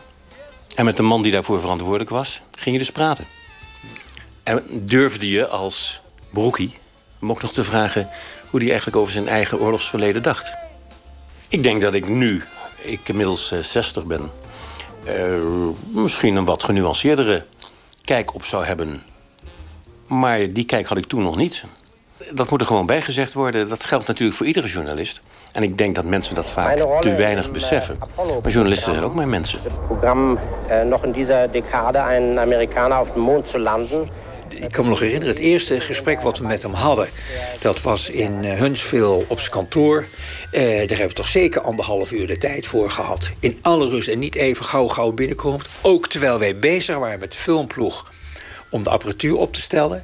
En 0.76 0.86
met 0.86 0.98
de 0.98 1.04
man 1.04 1.22
die 1.22 1.32
daarvoor 1.32 1.60
verantwoordelijk 1.60 2.10
was, 2.10 2.42
ging 2.52 2.76
je 2.76 2.82
dus 2.82 2.92
praten. 2.92 3.26
En 4.44 4.64
durfde 4.70 5.30
je 5.30 5.48
als 5.48 6.02
broekie 6.30 6.78
om 7.22 7.32
ook 7.32 7.42
nog 7.42 7.54
te 7.54 7.64
vragen 7.64 8.10
hoe 8.50 8.60
hij 8.60 8.70
eigenlijk 8.70 8.98
over 8.98 9.14
zijn 9.14 9.28
eigen 9.28 9.60
oorlogsverleden 9.60 10.24
dacht. 10.24 10.54
Ik 11.50 11.64
denk 11.64 11.82
dat 11.82 11.94
ik 11.94 12.08
nu, 12.08 12.44
ik 12.82 13.10
inmiddels 13.10 13.52
uh, 13.52 13.60
60 13.60 14.06
ben, 14.06 14.32
uh, 15.08 15.40
misschien 15.92 16.36
een 16.36 16.46
wat 16.46 16.64
genuanceerdere 16.64 17.46
kijk 18.02 18.34
op 18.34 18.46
zou 18.46 18.66
hebben. 18.66 19.04
Maar 20.08 20.54
die 20.54 20.66
kijk 20.66 20.88
had 20.88 20.98
ik 20.98 21.06
toen 21.06 21.24
nog 21.24 21.36
niet. 21.36 21.64
Dat 22.34 22.50
moet 22.50 22.62
er 22.62 22.68
gewoon 22.68 22.86
bijgezegd 22.86 23.34
worden. 23.34 23.70
Dat 23.70 23.84
geldt 23.84 24.08
natuurlijk 24.08 24.38
voor 24.38 24.46
iedere 24.46 24.68
journalist. 24.68 25.22
En 25.52 25.64
ik 25.64 25.78
denk 25.78 25.96
dat 25.96 26.06
mensen 26.06 26.36
dat 26.36 26.50
vaak 26.50 26.78
te 27.02 27.16
weinig 27.16 27.52
beseffen. 27.52 27.98
Maar 28.42 28.52
journalisten 28.52 28.92
zijn 28.92 29.06
ook 29.06 29.16
maar 29.16 29.28
mensen. 29.28 29.60
Het 29.64 29.86
programma 29.88 30.42
uh, 30.70 30.82
nog 30.82 31.04
in 31.04 31.12
deze 31.12 31.50
decade 31.52 31.98
een 31.98 32.40
Amerikaner 32.40 33.00
op 33.00 33.14
de 33.14 33.20
maan 33.20 33.44
te 33.44 33.60
landen. 33.60 34.10
Ik 34.50 34.72
kan 34.72 34.84
me 34.84 34.90
nog 34.90 35.00
herinneren, 35.00 35.34
het 35.34 35.44
eerste 35.44 35.80
gesprek 35.80 36.22
wat 36.22 36.38
we 36.38 36.46
met 36.46 36.62
hem 36.62 36.74
hadden... 36.74 37.08
dat 37.60 37.82
was 37.82 38.10
in 38.10 38.44
Huntsville 38.44 39.26
op 39.28 39.40
zijn 39.40 39.52
kantoor. 39.52 40.06
Uh, 40.52 40.60
daar 40.62 40.88
hebben 40.88 41.08
we 41.08 41.14
toch 41.14 41.28
zeker 41.28 41.62
anderhalf 41.62 42.12
uur 42.12 42.28
de 42.28 42.38
tijd 42.38 42.68
voor 42.68 42.92
gehad. 42.92 43.32
In 43.40 43.58
alle 43.62 43.88
rust 43.88 44.08
en 44.08 44.20
niet 44.20 44.36
even 44.36 44.66
gauw 44.66 44.88
gauw 44.88 45.12
binnenkomt. 45.12 45.66
Ook 45.82 46.08
terwijl 46.08 46.40
wij 46.40 46.60
bezig 46.60 46.98
waren 46.98 47.20
met 47.20 47.32
de 47.32 47.38
filmploeg 47.38 48.12
om 48.70 48.84
de 48.84 48.90
apparatuur 48.90 49.38
op 49.38 49.54
te 49.54 49.62
stellen 49.62 50.04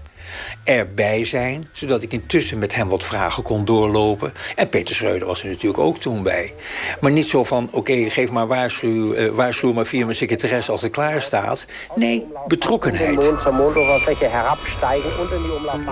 erbij 0.63 1.25
zijn, 1.25 1.69
zodat 1.71 2.01
ik 2.01 2.13
intussen 2.13 2.59
met 2.59 2.75
hem 2.75 2.87
wat 2.87 3.03
vragen 3.03 3.43
kon 3.43 3.65
doorlopen. 3.65 4.33
En 4.55 4.69
Peter 4.69 4.95
Schreuder 4.95 5.27
was 5.27 5.43
er 5.43 5.49
natuurlijk 5.49 5.83
ook 5.83 5.97
toen 5.97 6.23
bij. 6.23 6.53
Maar 6.99 7.11
niet 7.11 7.27
zo 7.27 7.43
van, 7.43 7.69
oké, 7.71 8.09
geef 8.09 8.31
maar 8.31 8.47
waarschuw, 8.47 9.15
uh, 9.15 9.31
waarschuw 9.31 9.73
maar 9.73 9.85
via 9.85 10.03
mijn 10.03 10.17
secretaresse 10.17 10.71
als 10.71 10.81
het 10.81 10.91
klaar 10.91 11.21
staat. 11.21 11.65
Nee, 11.95 12.25
betrokkenheid. 12.47 13.25
Een 13.25 13.39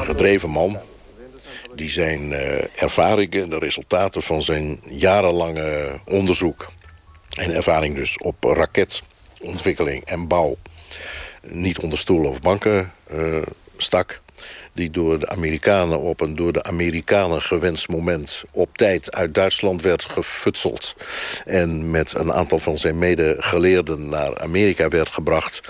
gedreven 0.05 0.49
man 0.49 0.77
die 1.75 1.89
zijn 1.89 2.31
uh, 2.31 2.83
ervaringen 2.83 3.41
en 3.41 3.49
de 3.49 3.59
resultaten 3.59 4.21
van 4.21 4.41
zijn 4.41 4.79
jarenlange 4.89 5.99
onderzoek... 6.05 6.67
en 7.35 7.55
ervaring 7.55 7.95
dus 7.95 8.17
op 8.17 8.43
raketontwikkeling 8.43 10.05
en 10.05 10.27
bouw... 10.27 10.57
niet 11.41 11.79
onder 11.79 11.97
stoelen 11.97 12.29
of 12.29 12.41
banken 12.41 12.93
uh, 13.13 13.41
stak 13.77 14.21
die 14.77 14.89
door 14.89 15.19
de 15.19 15.29
Amerikanen 15.29 15.99
op 15.99 16.21
een 16.21 16.35
door 16.35 16.53
de 16.53 16.63
Amerikanen 16.63 17.41
gewenst 17.41 17.87
moment... 17.87 18.43
op 18.51 18.77
tijd 18.77 19.11
uit 19.15 19.33
Duitsland 19.33 19.81
werd 19.81 20.03
gefutseld... 20.03 20.95
en 21.45 21.91
met 21.91 22.13
een 22.13 22.33
aantal 22.33 22.59
van 22.59 22.77
zijn 22.77 22.97
medegeleerden 22.97 24.09
naar 24.09 24.39
Amerika 24.39 24.87
werd 24.87 25.09
gebracht... 25.09 25.61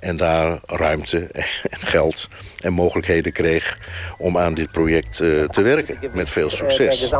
en 0.00 0.16
daar 0.16 0.58
ruimte 0.66 1.28
en 1.62 1.78
geld 1.78 2.28
en 2.60 2.72
mogelijkheden 2.72 3.32
kreeg 3.32 3.78
om 4.18 4.38
aan 4.38 4.54
dit 4.54 4.70
project 4.70 5.20
uh, 5.20 5.44
te 5.44 5.62
werken. 5.62 5.98
Met 6.12 6.30
veel 6.30 6.50
succes. 6.50 7.10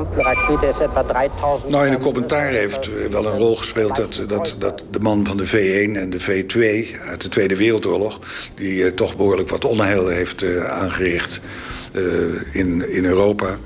Nou, 1.66 1.86
in 1.86 1.92
de 1.92 1.98
commentaar 2.00 2.48
heeft 2.48 3.08
wel 3.10 3.26
een 3.26 3.38
rol 3.38 3.56
gespeeld... 3.56 3.96
dat, 3.96 4.24
dat, 4.28 4.56
dat 4.58 4.84
de 4.90 5.00
man 5.00 5.26
van 5.26 5.36
de 5.36 5.46
V1 5.46 5.96
en 5.96 6.10
de 6.10 6.20
V2 6.20 7.00
uit 7.00 7.22
de 7.22 7.28
Tweede 7.28 7.56
Wereldoorlog... 7.56 8.20
die 8.54 8.84
uh, 8.84 8.92
toch 8.92 9.16
behoorlijk 9.16 9.48
wat 9.48 9.64
onheil 9.64 10.08
heeft 10.08 10.42
uh, 10.42 10.64
aangericht 10.64 11.40
in, 12.52 12.92
in 12.92 13.04
Europa 13.04 13.58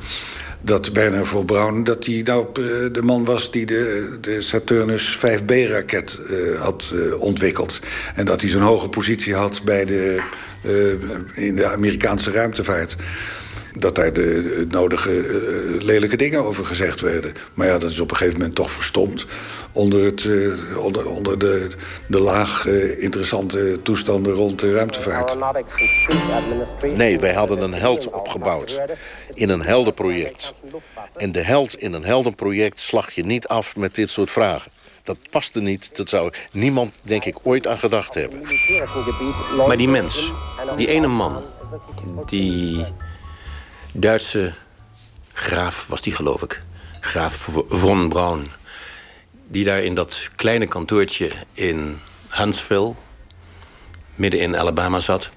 dat 0.64 0.88
Werner 0.88 1.26
von 1.26 1.44
Braun 1.44 1.84
dat 1.84 2.06
hij 2.06 2.20
nou 2.24 2.46
de 2.92 3.02
man 3.02 3.24
was 3.24 3.50
die 3.50 3.66
de, 3.66 4.16
de 4.20 4.40
Saturnus 4.40 5.18
5B-raket 5.18 6.18
had 6.58 6.94
ontwikkeld. 7.18 7.80
En 8.14 8.24
dat 8.24 8.40
hij 8.40 8.50
zo'n 8.50 8.62
hoge 8.62 8.88
positie 8.88 9.34
had 9.34 9.62
bij 9.64 9.84
de, 9.84 10.22
in 11.34 11.56
de 11.56 11.66
Amerikaanse 11.66 12.30
ruimtevaart 12.30 12.96
dat 13.78 13.94
daar 13.94 14.12
de, 14.12 14.66
nodige 14.70 15.24
lelijke 15.82 16.16
dingen 16.16 16.44
over 16.44 16.64
gezegd 16.64 17.00
werden. 17.00 17.32
Maar 17.54 17.66
ja, 17.66 17.78
dat 17.78 17.90
is 17.90 18.00
op 18.00 18.10
een 18.10 18.16
gegeven 18.16 18.38
moment 18.38 18.56
toch 18.56 18.70
verstomd 18.70 19.26
onder, 19.72 20.04
het, 20.04 20.24
uh, 20.24 20.78
onder, 20.78 21.08
onder 21.08 21.38
de, 21.38 21.68
de 22.08 22.20
laag 22.20 22.66
uh, 22.66 23.02
interessante 23.02 23.82
toestanden 23.82 24.32
rond 24.32 24.60
de 24.60 24.72
ruimtevaart. 24.72 25.36
Nee, 26.94 27.18
wij 27.20 27.32
hadden 27.32 27.62
een 27.62 27.74
held 27.74 28.10
opgebouwd 28.10 28.80
in 29.34 29.48
een 29.48 29.62
heldenproject. 29.62 30.54
En 31.16 31.32
de 31.32 31.42
held 31.42 31.74
in 31.74 31.92
een 31.92 32.04
heldenproject 32.04 32.80
slag 32.80 33.10
je 33.10 33.24
niet 33.24 33.46
af 33.46 33.76
met 33.76 33.94
dit 33.94 34.10
soort 34.10 34.30
vragen. 34.30 34.70
Dat 35.02 35.16
paste 35.30 35.60
niet, 35.60 35.96
dat 35.96 36.08
zou 36.08 36.32
niemand, 36.52 36.94
denk 37.02 37.24
ik, 37.24 37.36
ooit 37.42 37.66
aan 37.66 37.78
gedacht 37.78 38.14
hebben. 38.14 38.40
Maar 39.66 39.76
die 39.76 39.88
mens, 39.88 40.32
die 40.76 40.86
ene 40.86 41.06
man, 41.06 41.42
die 42.26 42.84
Duitse 43.96 44.54
graaf 45.32 45.86
was 45.86 46.00
die, 46.00 46.14
geloof 46.14 46.42
ik. 46.42 46.62
Graaf 47.00 47.48
von 47.68 48.08
Braun 48.08 48.50
die 49.48 49.64
daar 49.64 49.82
in 49.82 49.94
dat 49.94 50.30
kleine 50.36 50.66
kantoortje 50.66 51.30
in 51.52 51.98
Huntsville, 52.28 52.94
midden 54.14 54.40
in 54.40 54.56
Alabama 54.56 55.00
zat. 55.00 55.30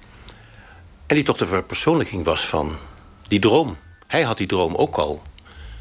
En 1.06 1.16
die 1.16 1.24
toch 1.24 1.38
de 1.38 1.48
verpersoonlijking 1.48 2.26
was 2.26 2.42
van 2.42 2.78
die 3.28 3.40
droom. 3.40 3.78
Hij 4.08 4.22
had 4.22 4.38
die 4.38 4.48
droom 4.48 4.76
ook 4.76 4.96
al. 4.96 5.22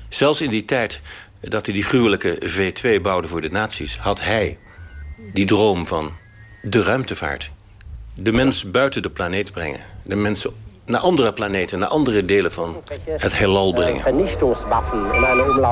Zelfs 0.08 0.40
in 0.40 0.50
die 0.50 0.64
tijd 0.64 1.00
dat 1.40 1.66
hij 1.66 1.74
die 1.74 1.84
gruwelijke 1.84 2.42
V2 2.42 3.00
bouwde 3.02 3.28
voor 3.28 3.40
de 3.40 3.50
nazi's, 3.50 3.96
had 3.96 4.20
hij 4.20 4.58
die 5.32 5.46
droom 5.46 5.86
van 5.86 6.16
de 6.62 6.82
ruimtevaart. 6.82 7.50
De 8.14 8.32
mens 8.32 8.70
buiten 8.70 9.02
de 9.02 9.10
planeet 9.10 9.52
brengen. 9.52 9.80
De 10.02 10.16
mensen 10.16 10.54
naar 10.86 11.00
andere 11.00 11.32
planeten, 11.32 11.78
naar 11.78 11.88
andere 11.88 12.24
delen 12.24 12.52
van 12.52 12.82
het 13.06 13.34
heelal 13.34 13.72
brengen. 13.72 14.26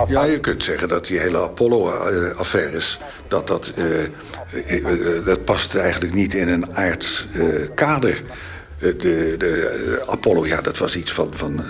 Ja, 0.09 0.25
je 0.25 0.40
kunt 0.40 0.62
zeggen 0.62 0.88
dat 0.88 1.06
die 1.06 1.18
hele 1.18 1.38
Apollo-affaires... 1.38 2.99
dat 3.28 3.47
dat, 3.47 3.73
uh, 3.76 5.25
dat 5.25 5.44
past 5.44 5.75
eigenlijk 5.75 6.14
niet 6.14 6.35
in 6.35 6.49
een 6.49 6.76
aards 6.76 7.26
kader. 7.75 8.23
De, 8.78 9.35
de 9.38 10.02
Apollo, 10.06 10.47
ja, 10.47 10.61
dat 10.61 10.78
was 10.78 10.97
iets 10.97 11.12
van, 11.12 11.28
van 11.30 11.64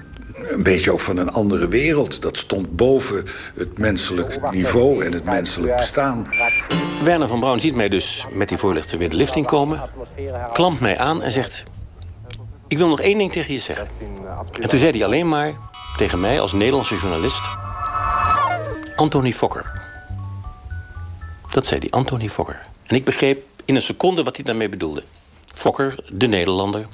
een 0.48 0.62
beetje 0.62 0.92
ook 0.92 1.00
van 1.00 1.16
een 1.16 1.30
andere 1.30 1.68
wereld. 1.68 2.22
Dat 2.22 2.36
stond 2.36 2.76
boven 2.76 3.24
het 3.54 3.78
menselijk 3.78 4.50
niveau 4.50 5.04
en 5.04 5.12
het 5.12 5.24
menselijk 5.24 5.76
bestaan. 5.76 6.28
Werner 7.04 7.28
van 7.28 7.40
Braun 7.40 7.60
ziet 7.60 7.74
mij 7.74 7.88
dus 7.88 8.26
met 8.32 8.48
die 8.48 8.58
voorlichter 8.58 8.98
weer 8.98 9.08
de 9.08 9.16
lift 9.16 9.34
inkomen... 9.34 9.80
klampt 10.52 10.80
mij 10.80 10.98
aan 10.98 11.22
en 11.22 11.32
zegt... 11.32 11.64
Ik 12.68 12.78
wil 12.78 12.88
nog 12.88 13.00
één 13.00 13.18
ding 13.18 13.32
tegen 13.32 13.52
je 13.52 13.60
zeggen. 13.60 13.88
En 14.60 14.68
toen 14.68 14.78
zei 14.78 14.90
hij 14.90 15.04
alleen 15.04 15.28
maar 15.28 15.52
tegen 15.96 16.20
mij 16.20 16.40
als 16.40 16.52
Nederlandse 16.52 16.96
journalist... 16.96 17.42
Anthony 18.96 19.32
Fokker. 19.32 19.82
Dat 21.50 21.66
zei 21.66 21.80
hij, 21.80 21.90
Anthony 21.90 22.28
Fokker. 22.28 22.60
En 22.86 22.96
ik 22.96 23.04
begreep 23.04 23.44
in 23.64 23.74
een 23.74 23.82
seconde 23.82 24.22
wat 24.22 24.36
hij 24.36 24.44
daarmee 24.44 24.68
bedoelde. 24.68 25.02
Fokker, 25.54 25.94
de 26.12 26.26
Nederlander, 26.26 26.86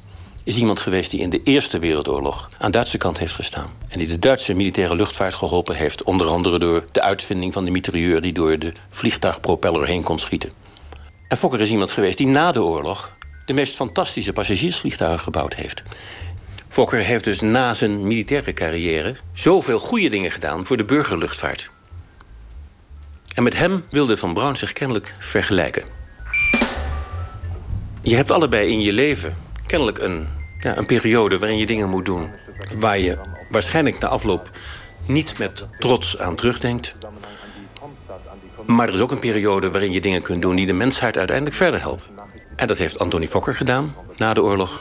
is 0.44 0.56
iemand 0.56 0.80
geweest 0.80 1.10
die 1.10 1.20
in 1.20 1.30
de 1.30 1.42
Eerste 1.42 1.78
Wereldoorlog 1.78 2.50
aan 2.58 2.70
Duitse 2.70 2.98
kant 2.98 3.18
heeft 3.18 3.34
gestaan. 3.34 3.70
En 3.88 3.98
die 3.98 4.08
de 4.08 4.18
Duitse 4.18 4.54
militaire 4.54 4.94
luchtvaart 4.94 5.34
geholpen 5.34 5.76
heeft, 5.76 6.02
onder 6.02 6.26
andere 6.26 6.58
door 6.58 6.84
de 6.92 7.02
uitvinding 7.02 7.52
van 7.52 7.64
de 7.64 7.70
mitrailleur 7.70 8.20
die 8.20 8.32
door 8.32 8.58
de 8.58 8.72
vliegtuigpropeller 8.90 9.86
heen 9.86 10.02
kon 10.02 10.18
schieten. 10.18 10.52
En 11.28 11.36
Fokker 11.36 11.60
is 11.60 11.70
iemand 11.70 11.92
geweest 11.92 12.18
die 12.18 12.26
na 12.26 12.52
de 12.52 12.62
oorlog 12.62 13.16
de 13.50 13.56
meest 13.56 13.74
fantastische 13.74 14.32
passagiersvliegtuigen 14.32 15.20
gebouwd 15.20 15.54
heeft. 15.54 15.82
Fokker 16.68 16.98
heeft 16.98 17.24
dus 17.24 17.40
na 17.40 17.74
zijn 17.74 18.06
militaire 18.06 18.52
carrière 18.52 19.16
zoveel 19.32 19.78
goede 19.78 20.08
dingen 20.08 20.30
gedaan 20.30 20.66
voor 20.66 20.76
de 20.76 20.84
burgerluchtvaart. 20.84 21.70
En 23.34 23.42
met 23.42 23.56
hem 23.56 23.84
wilde 23.88 24.16
Van 24.16 24.34
Braun 24.34 24.56
zich 24.56 24.72
kennelijk 24.72 25.14
vergelijken. 25.18 25.82
Je 28.02 28.16
hebt 28.16 28.30
allebei 28.30 28.70
in 28.72 28.80
je 28.80 28.92
leven 28.92 29.36
kennelijk 29.66 29.98
een, 29.98 30.28
ja, 30.60 30.76
een 30.76 30.86
periode 30.86 31.38
waarin 31.38 31.58
je 31.58 31.66
dingen 31.66 31.88
moet 31.88 32.04
doen 32.04 32.30
waar 32.76 32.98
je 32.98 33.18
waarschijnlijk 33.48 33.98
na 33.98 34.08
afloop 34.08 34.50
niet 35.06 35.38
met 35.38 35.66
trots 35.78 36.18
aan 36.18 36.36
terugdenkt. 36.36 36.92
Maar 38.66 38.88
er 38.88 38.94
is 38.94 39.00
ook 39.00 39.10
een 39.10 39.18
periode 39.18 39.70
waarin 39.70 39.92
je 39.92 40.00
dingen 40.00 40.22
kunt 40.22 40.42
doen 40.42 40.56
die 40.56 40.66
de 40.66 40.72
mensheid 40.72 41.18
uiteindelijk 41.18 41.56
verder 41.56 41.80
helpen. 41.80 42.19
En 42.60 42.66
dat 42.66 42.78
heeft 42.78 42.98
Anthony 42.98 43.28
Fokker 43.28 43.54
gedaan 43.54 43.96
na 44.16 44.34
de 44.34 44.42
oorlog. 44.42 44.80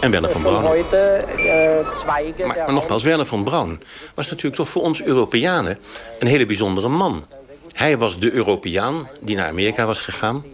En 0.00 0.10
Werner 0.10 0.30
van 0.30 0.42
Braun. 0.42 0.62
Maar, 0.62 2.56
maar 2.56 2.72
nogmaals, 2.72 3.02
Werner 3.02 3.26
van 3.26 3.44
Braun 3.44 3.80
was 4.14 4.28
natuurlijk 4.28 4.56
toch 4.56 4.68
voor 4.68 4.82
ons 4.82 5.02
Europeanen 5.02 5.78
een 6.18 6.26
hele 6.26 6.46
bijzondere 6.46 6.88
man. 6.88 7.26
Hij 7.72 7.98
was 7.98 8.18
de 8.18 8.32
Europeaan 8.32 9.08
die 9.20 9.36
naar 9.36 9.48
Amerika 9.48 9.86
was 9.86 10.00
gegaan. 10.00 10.44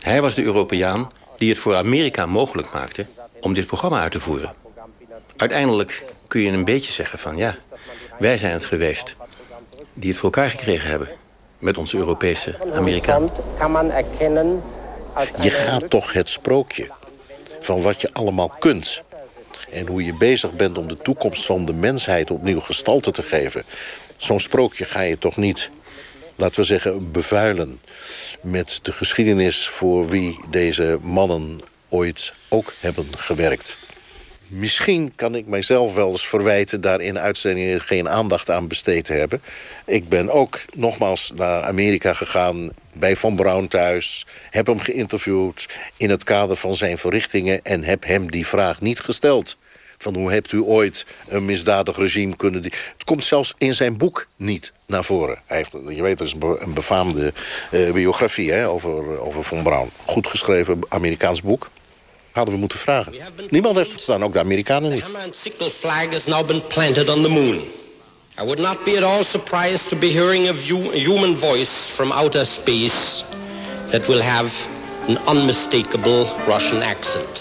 Hij 0.00 0.20
was 0.20 0.34
de 0.34 0.42
Europeaan 0.42 1.12
die 1.38 1.48
het 1.48 1.58
voor 1.58 1.76
Amerika 1.76 2.26
mogelijk 2.26 2.72
maakte 2.72 3.06
om 3.40 3.54
dit 3.54 3.66
programma 3.66 4.00
uit 4.00 4.12
te 4.12 4.20
voeren. 4.20 4.54
Uiteindelijk 5.36 6.04
kun 6.28 6.40
je 6.40 6.50
een 6.50 6.64
beetje 6.64 6.92
zeggen 6.92 7.18
van 7.18 7.36
ja, 7.36 7.56
wij 8.18 8.38
zijn 8.38 8.52
het 8.52 8.64
geweest 8.64 9.16
die 9.94 10.10
het 10.10 10.18
voor 10.18 10.30
elkaar 10.32 10.50
gekregen 10.50 10.90
hebben 10.90 11.08
met 11.58 11.78
onze 11.78 11.96
Europese 11.96 12.56
Amerikaan. 12.74 13.30
Je 15.40 15.50
gaat 15.50 15.90
toch 15.90 16.12
het 16.12 16.28
sprookje 16.28 16.88
van 17.60 17.82
wat 17.82 18.00
je 18.00 18.12
allemaal 18.12 18.48
kunt... 18.48 19.02
en 19.70 19.86
hoe 19.86 20.04
je 20.04 20.14
bezig 20.14 20.52
bent 20.52 20.78
om 20.78 20.88
de 20.88 20.96
toekomst 20.96 21.46
van 21.46 21.64
de 21.64 21.72
mensheid 21.72 22.30
opnieuw 22.30 22.60
gestalte 22.60 23.10
te 23.10 23.22
geven... 23.22 23.64
zo'n 24.16 24.40
sprookje 24.40 24.84
ga 24.84 25.00
je 25.00 25.18
toch 25.18 25.36
niet, 25.36 25.70
laten 26.36 26.60
we 26.60 26.66
zeggen, 26.66 27.12
bevuilen... 27.12 27.80
met 28.40 28.78
de 28.82 28.92
geschiedenis 28.92 29.68
voor 29.68 30.08
wie 30.08 30.40
deze 30.50 30.98
mannen 31.02 31.60
ooit 31.88 32.32
ook 32.48 32.74
hebben 32.80 33.18
gewerkt. 33.18 33.78
Misschien 34.50 35.12
kan 35.14 35.34
ik 35.34 35.46
mijzelf 35.46 35.94
wel 35.94 36.10
eens 36.10 36.26
verwijten... 36.26 36.80
daar 36.80 37.00
in 37.00 37.18
uitzendingen 37.18 37.80
geen 37.80 38.08
aandacht 38.08 38.50
aan 38.50 38.68
besteed 38.68 39.04
te 39.04 39.12
hebben. 39.12 39.42
Ik 39.86 40.08
ben 40.08 40.30
ook 40.30 40.60
nogmaals 40.74 41.32
naar 41.34 41.62
Amerika 41.62 42.14
gegaan 42.14 42.70
bij 42.92 43.16
Van 43.16 43.34
Braun 43.34 43.68
thuis. 43.68 44.26
Heb 44.50 44.66
hem 44.66 44.78
geïnterviewd 44.78 45.68
in 45.96 46.10
het 46.10 46.24
kader 46.24 46.56
van 46.56 46.76
zijn 46.76 46.98
verrichtingen... 46.98 47.60
en 47.62 47.84
heb 47.84 48.04
hem 48.04 48.30
die 48.30 48.46
vraag 48.46 48.80
niet 48.80 49.00
gesteld. 49.00 49.56
Van 49.98 50.14
hoe 50.14 50.32
hebt 50.32 50.52
u 50.52 50.62
ooit 50.62 51.06
een 51.28 51.44
misdadig 51.44 51.96
regime 51.96 52.36
kunnen... 52.36 52.62
Het 52.62 53.04
komt 53.04 53.24
zelfs 53.24 53.54
in 53.58 53.74
zijn 53.74 53.96
boek 53.96 54.26
niet 54.36 54.72
naar 54.86 55.04
voren. 55.04 55.42
Hij 55.46 55.56
heeft, 55.56 55.96
je 55.96 56.02
weet, 56.02 56.20
er 56.20 56.26
is 56.26 56.34
een 56.58 56.74
befaamde 56.74 57.32
uh, 57.70 57.92
biografie 57.92 58.52
hè, 58.52 58.68
over, 58.68 59.20
over 59.20 59.44
Von 59.44 59.62
Braun. 59.62 59.90
Goed 60.04 60.26
geschreven 60.26 60.78
Amerikaans 60.88 61.42
boek 61.42 61.70
hadden 62.40 62.54
we 62.54 62.60
moeten 62.60 62.78
vragen. 62.78 63.14
Niemand 63.50 63.76
heeft 63.76 63.92
het 63.92 64.00
gedaan, 64.00 64.24
ook 64.24 64.32
de 64.32 64.38
Amerikanen 64.38 64.90
niet. 64.90 65.04
I 68.38 68.44
would 68.44 68.58
not 68.58 68.84
be 68.84 68.96
at 68.96 69.02
all 69.02 69.24
surprised 69.24 69.88
to 69.88 69.96
be 69.96 70.06
hearing 70.06 70.48
a 70.48 70.52
human 70.92 71.38
voice 71.38 71.70
from 71.94 72.10
outer 72.10 72.46
space 72.46 73.24
that 73.90 74.06
will 74.06 74.22
have 74.22 74.50
an 75.10 75.18
unmistakable 75.26 76.24
Russian 76.46 76.82
accent. 76.82 77.40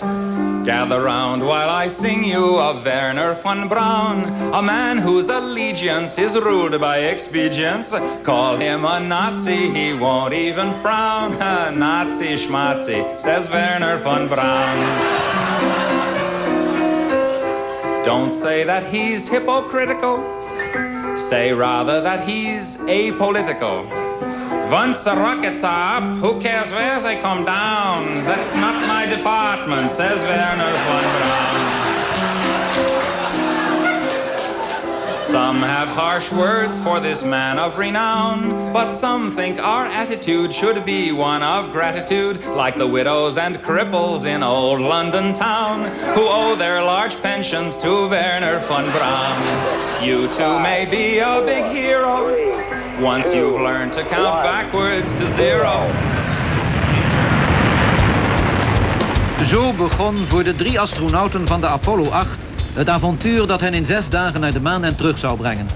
Gather 0.65 1.01
round 1.03 1.43
while 1.43 1.69
I 1.69 1.88
sing 1.88 2.23
you 2.23 2.58
of 2.58 2.84
Werner 2.84 3.36
von 3.36 3.67
Braun, 3.67 4.23
a 4.53 4.62
man 4.62 4.97
whose 4.97 5.29
allegiance 5.29 6.17
is 6.17 6.36
ruled 6.36 6.79
by 6.82 7.01
expedience. 7.01 7.93
Call 8.23 8.58
him 8.58 8.86
a 8.86 8.99
Nazi, 8.99 9.69
he 9.69 9.93
won't 9.93 10.34
even 10.34 10.73
frown. 10.82 11.34
A 11.34 11.71
Nazi 11.71 12.34
schmatzi, 12.34 13.19
says 13.19 13.47
Werner 13.49 13.97
von 13.97 14.27
Braun. 14.27 14.77
Don't 18.03 18.34
say 18.34 18.63
that 18.63 18.84
he's 18.84 19.27
hypocritical, 19.27 20.17
say 21.17 21.53
rather 21.53 22.01
that 22.01 22.27
he's 22.27 22.77
apolitical. 22.77 24.08
Once 24.71 25.03
the 25.03 25.15
rockets 25.15 25.63
are 25.63 25.97
up, 25.97 26.17
who 26.17 26.39
cares 26.39 26.71
where 26.71 26.99
they 27.01 27.15
come 27.19 27.43
down? 27.43 28.05
That's 28.21 28.53
not 28.53 28.88
my 28.88 29.08
department, 29.08 29.89
says 29.89 30.21
Werner 30.21 30.71
von 30.86 31.03
Braun. 31.15 31.89
Some 35.12 35.58
have 35.58 35.88
harsh 35.88 36.32
words 36.32 36.79
for 36.79 36.99
this 36.99 37.23
man 37.23 37.58
of 37.58 37.79
renown, 37.79 38.71
but 38.71 38.89
some 38.89 39.32
think 39.32 39.58
our 39.58 39.88
attitude 39.88 40.53
should 40.53 40.86
be 40.86 41.12
one 41.12 41.41
of 41.41 41.71
gratitude, 41.71 42.45
like 42.45 42.77
the 42.77 42.88
widows 42.88 43.39
and 43.39 43.58
cripples 43.58 44.27
in 44.27 44.43
old 44.43 44.82
London 44.82 45.34
town, 45.34 45.86
who 46.13 46.27
owe 46.27 46.55
their 46.55 46.79
large 46.84 47.19
pensions 47.23 47.75
to 47.77 48.08
Werner 48.08 48.60
von 48.60 48.86
Braun. 48.91 50.03
You 50.03 50.27
too 50.32 50.60
may 50.60 50.86
be 50.89 51.17
a 51.17 51.41
big 51.43 51.65
hero, 51.65 52.27
once 53.01 53.33
you've 53.33 53.62
learned 53.62 53.93
to 53.93 54.01
count 54.01 54.43
backwards 54.43 55.13
to 55.13 55.25
zero. 55.25 55.85
Zo 59.47 59.73
begon 59.73 60.15
voor 60.15 60.43
de 60.43 60.55
drie 60.55 60.79
astronauten 60.79 61.47
van 61.47 61.59
de 61.59 61.67
Apollo 61.67 62.09
8 62.09 62.29
het 62.73 62.89
avontuur 62.89 63.47
dat 63.47 63.59
hen 63.59 63.73
in 63.73 63.85
zes 63.85 64.09
dagen 64.09 64.39
naar 64.39 64.53
de 64.53 64.59
maan 64.59 64.83
en 64.83 64.95
terug 64.95 65.17
zou 65.17 65.38
brengen. 65.38 65.67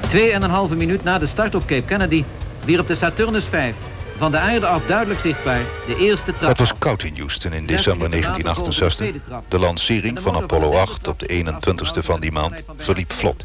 Twee 0.00 0.30
en 0.30 0.42
een 0.42 0.50
halve 0.50 0.74
minuut 0.74 1.04
na 1.04 1.18
de 1.18 1.26
start 1.26 1.54
op 1.54 1.66
Cape 1.66 1.82
Kennedy 1.82 2.24
wierp 2.64 2.86
de 2.86 2.96
Saturnus 2.96 3.44
5 3.44 3.74
van 4.20 4.30
de 4.30 4.38
aarde 4.38 4.66
af 4.66 4.82
duidelijk 4.86 5.20
zichtbaar 5.20 5.60
de 5.86 5.96
eerste 5.96 6.32
trap. 6.38 6.48
Het 6.48 6.58
was 6.58 6.72
koud 6.78 7.02
in 7.02 7.16
Houston 7.16 7.52
in 7.52 7.66
december 7.66 8.10
1968. 8.10 9.22
De 9.48 9.58
lancering 9.58 10.22
van 10.22 10.36
Apollo 10.36 10.72
8 10.72 11.08
op 11.08 11.18
de 11.18 11.44
21ste 11.44 12.04
van 12.04 12.20
die 12.20 12.32
maand 12.32 12.54
verliep 12.76 13.12
vlot. 13.12 13.44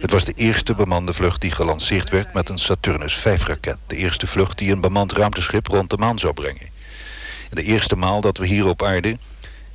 Het 0.00 0.10
was 0.10 0.24
de 0.24 0.32
eerste 0.36 0.74
bemande 0.74 1.14
vlucht 1.14 1.40
die 1.40 1.50
gelanceerd 1.50 2.10
werd 2.10 2.32
met 2.34 2.48
een 2.48 2.58
Saturnus 2.58 3.18
5-raket. 3.18 3.76
De 3.86 3.96
eerste 3.96 4.26
vlucht 4.26 4.58
die 4.58 4.72
een 4.72 4.80
bemand 4.80 5.12
ruimteschip 5.12 5.66
rond 5.66 5.90
de 5.90 5.96
maan 5.96 6.18
zou 6.18 6.34
brengen. 6.34 6.68
De 7.50 7.62
eerste 7.62 7.96
maal 7.96 8.20
dat 8.20 8.38
we 8.38 8.46
hier 8.46 8.66
op 8.66 8.82
aarde 8.82 9.16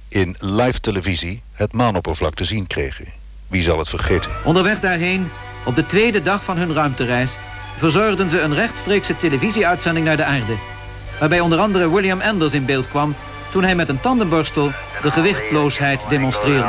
in 0.07 0.35
live 0.39 0.79
televisie 0.79 1.41
het 1.53 1.73
maanoppervlak 1.73 2.35
te 2.35 2.43
zien 2.43 2.67
kregen. 2.67 3.05
Wie 3.47 3.63
zal 3.63 3.77
het 3.77 3.89
vergeten? 3.89 4.31
Onderweg 4.43 4.79
daarheen, 4.79 5.29
op 5.65 5.75
de 5.75 5.85
tweede 5.85 6.23
dag 6.23 6.43
van 6.43 6.57
hun 6.57 6.73
ruimtereis... 6.73 7.29
verzorgden 7.77 8.29
ze 8.29 8.39
een 8.39 8.55
rechtstreekse 8.55 9.17
televisieuitzending 9.17 10.05
naar 10.05 10.17
de 10.17 10.25
aarde... 10.25 10.55
waarbij 11.19 11.39
onder 11.39 11.59
andere 11.59 11.91
William 11.91 12.21
Anders 12.21 12.53
in 12.53 12.65
beeld 12.65 12.87
kwam... 12.89 13.15
toen 13.55 13.63
hij 13.63 13.75
met 13.75 13.89
een 13.89 13.99
tandenborstel 13.99 14.71
de 15.01 15.11
gewichtloosheid 15.11 15.99
demonstreerde. 16.09 16.67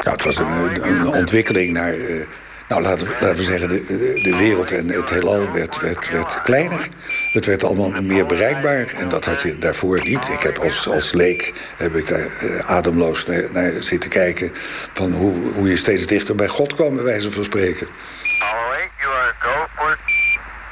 Ja, 0.00 0.10
het 0.10 0.24
was 0.24 0.38
een, 0.38 0.88
een 0.88 1.06
ontwikkeling 1.06 1.72
naar... 1.72 1.94
Uh, 1.94 2.26
nou, 2.68 2.82
laten 2.82 3.06
we, 3.06 3.12
laten 3.20 3.36
we 3.36 3.42
zeggen, 3.42 3.68
de, 3.68 4.20
de, 4.22 4.36
wereld 4.36 4.70
en 4.70 4.88
het 4.88 5.10
heelal 5.10 5.52
werd, 5.52 5.80
werd, 5.80 6.10
werd 6.10 6.42
kleiner. 6.42 6.88
Het 7.32 7.46
werd 7.46 7.64
allemaal 7.64 7.90
meer 8.02 8.26
bereikbaar 8.26 8.86
en 8.86 9.08
dat 9.08 9.24
had 9.24 9.42
je 9.42 9.58
daarvoor 9.58 10.00
niet. 10.02 10.28
Ik 10.28 10.42
heb 10.42 10.58
als, 10.58 10.88
als 10.88 11.12
leek 11.12 11.52
heb 11.76 11.94
ik 11.94 12.08
daar 12.08 12.28
uh, 12.42 12.70
ademloos 12.70 13.26
naar, 13.26 13.42
naar, 13.52 13.72
zitten 13.72 14.10
kijken... 14.10 14.52
van 14.92 15.12
hoe, 15.12 15.52
hoe 15.52 15.68
je 15.68 15.76
steeds 15.76 16.06
dichter 16.06 16.34
bij 16.34 16.48
God 16.48 16.74
kwam, 16.74 16.94
bij 16.94 17.04
wijze 17.04 17.30
van 17.30 17.44
spreken. 17.44 17.86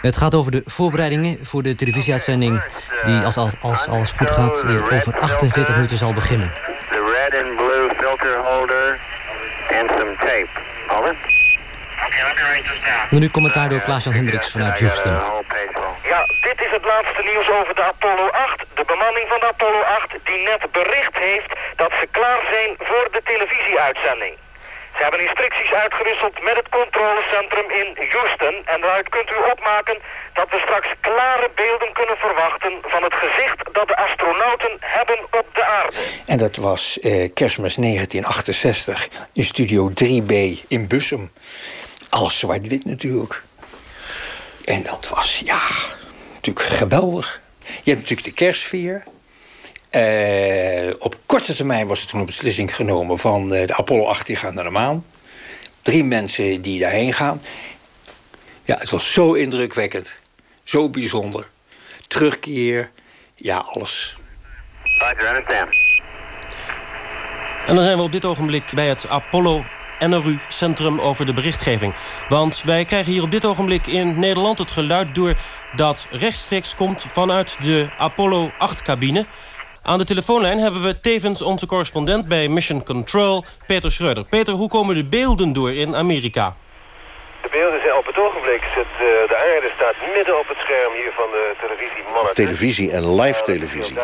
Het 0.03 0.17
gaat 0.17 0.35
over 0.35 0.51
de 0.53 0.63
voorbereidingen 0.65 1.39
voor 1.43 1.63
de 1.63 1.75
televisieuitzending... 1.75 2.63
die 3.05 3.21
als, 3.21 3.37
als, 3.37 3.53
als 3.61 3.89
alles 3.89 4.13
goed 4.13 4.31
gaat 4.31 4.65
over 4.93 5.19
48 5.19 5.75
minuten 5.75 5.97
zal 5.97 6.13
beginnen. 6.13 6.53
The 6.91 7.03
red 7.17 7.45
and 7.45 7.57
blue 7.57 7.89
filter 7.99 8.37
holder 8.39 8.99
and 9.81 9.91
some 9.99 10.15
tape. 10.19 10.49
Over. 10.89 11.17
En 13.11 13.21
nu 13.21 13.31
commentaar 13.31 13.69
door 13.69 13.81
Klaas-Jan 13.81 14.15
Hendricks 14.15 14.51
vanuit 14.51 14.81
Houston. 14.81 15.13
Ja, 16.03 16.21
dit 16.43 16.61
is 16.67 16.71
het 16.71 16.85
laatste 16.85 17.23
nieuws 17.23 17.49
over 17.61 17.75
de 17.75 17.83
Apollo 17.83 18.29
8. 18.29 18.65
De 18.75 18.85
bemanning 18.87 19.27
van 19.29 19.41
de 19.41 19.47
Apollo 19.47 19.81
8 19.81 20.09
die 20.25 20.41
net 20.51 20.63
bericht 20.73 21.17
heeft 21.17 21.53
dat 21.77 21.93
ze 22.01 22.09
klaar 22.11 22.41
zijn 22.51 22.71
voor 22.79 23.09
de 23.13 23.21
televisieuitzending. 23.25 24.35
Ze 25.03 25.09
hebben 25.09 25.29
instructies 25.29 25.73
uitgewisseld 25.73 26.43
met 26.43 26.57
het 26.57 26.69
controlecentrum 26.69 27.71
in 27.81 27.89
Houston. 28.13 28.55
En 28.65 28.81
daaruit 28.81 29.09
kunt 29.09 29.31
u 29.31 29.51
opmaken 29.53 29.99
dat 30.33 30.51
we 30.51 30.59
straks 30.59 30.89
klare 31.01 31.51
beelden 31.55 31.93
kunnen 31.93 32.17
verwachten... 32.17 32.73
van 32.83 33.03
het 33.03 33.15
gezicht 33.15 33.59
dat 33.73 33.89
de 33.89 33.97
astronauten 33.97 34.77
hebben 34.81 35.19
op 35.31 35.47
de 35.55 35.65
aarde. 35.65 35.97
En 36.27 36.39
dat 36.39 36.57
was 36.57 37.01
eh, 37.01 37.31
kerstmis 37.35 37.75
1968 37.75 39.09
in 39.33 39.45
studio 39.45 39.91
3B 39.91 40.33
in 40.69 40.87
Bussum. 40.89 41.33
Alles 42.09 42.39
zwart-wit 42.39 42.85
natuurlijk. 42.85 43.43
En 44.65 44.83
dat 44.83 45.09
was, 45.09 45.43
ja, 45.45 45.63
natuurlijk 46.35 46.67
geweldig. 46.67 47.41
Je 47.65 47.91
hebt 47.91 48.01
natuurlijk 48.01 48.25
de 48.25 48.45
kerstsfeer. 48.45 49.05
Uh, 49.97 50.95
op 50.99 51.17
korte 51.27 51.55
termijn 51.55 51.87
was 51.87 52.01
er 52.01 52.07
toen 52.07 52.21
een 52.21 52.27
beslissing 52.27 52.75
genomen 52.75 53.19
van 53.19 53.55
uh, 53.55 53.67
de 53.67 53.77
Apollo 53.77 54.05
8 54.05 54.27
die 54.27 54.37
gaat 54.37 54.55
naar 54.55 54.65
de 54.65 54.71
maan. 54.71 55.05
Drie 55.83 56.05
mensen 56.05 56.63
die 56.63 56.81
daarheen 56.81 57.13
gaan. 57.13 57.43
Ja, 58.65 58.77
het 58.79 58.91
was 58.91 59.13
zo 59.13 59.33
indrukwekkend. 59.33 60.15
Zo 60.63 60.91
bijzonder. 60.91 61.49
Terugkeer. 62.09 62.91
Ja, 63.37 63.57
alles. 63.57 64.17
En 67.67 67.75
dan 67.75 67.85
zijn 67.85 67.97
we 67.97 68.03
op 68.03 68.13
dit 68.13 68.25
ogenblik 68.25 68.73
bij 68.75 68.89
het 68.89 69.09
Apollo 69.09 69.65
NRU 70.09 70.39
Centrum 70.49 71.01
over 71.01 71.27
de 71.27 71.35
berichtgeving. 71.35 71.95
Want 72.29 72.63
wij 72.63 72.85
krijgen 72.85 73.13
hier 73.13 73.23
op 73.23 73.31
dit 73.31 73.45
ogenblik 73.45 73.87
in 73.87 74.19
Nederland 74.19 74.59
het 74.59 74.71
geluid 74.71 75.15
door... 75.15 75.37
dat 75.77 76.07
rechtstreeks 76.11 76.75
komt 76.75 77.03
vanuit 77.09 77.57
de 77.63 77.89
Apollo 77.99 78.51
8-cabine. 78.51 79.27
Aan 79.85 79.99
de 79.99 80.05
telefoonlijn 80.05 80.59
hebben 80.59 80.83
we 80.83 81.01
tevens 81.01 81.43
onze 81.43 81.67
correspondent 81.67 82.29
bij 82.29 82.49
Mission 82.49 82.85
Control, 82.85 83.45
Peter 83.67 83.93
Schreuder. 83.93 84.25
Peter, 84.25 84.55
hoe 84.55 84.69
komen 84.69 84.95
de 84.95 85.05
beelden 85.05 85.53
door 85.53 85.73
in 85.73 85.97
Amerika? 85.97 86.55
De 87.43 87.49
beelden 87.51 87.81
zijn 87.81 87.97
op 87.97 88.07
het 88.07 88.19
ogenblik, 88.19 88.63
zit, 88.75 88.87
uh, 88.95 89.07
de 89.29 89.37
aarde 89.55 89.71
staat 89.75 89.95
midden 90.15 90.39
op 90.39 90.49
het 90.49 90.57
scherm 90.59 90.93
hier 90.93 91.13
van 91.17 91.29
de 91.33 91.55
televisie. 91.61 92.33
Televisie 92.33 92.91
en 92.91 93.21
live 93.21 93.43
televisie 93.43 93.97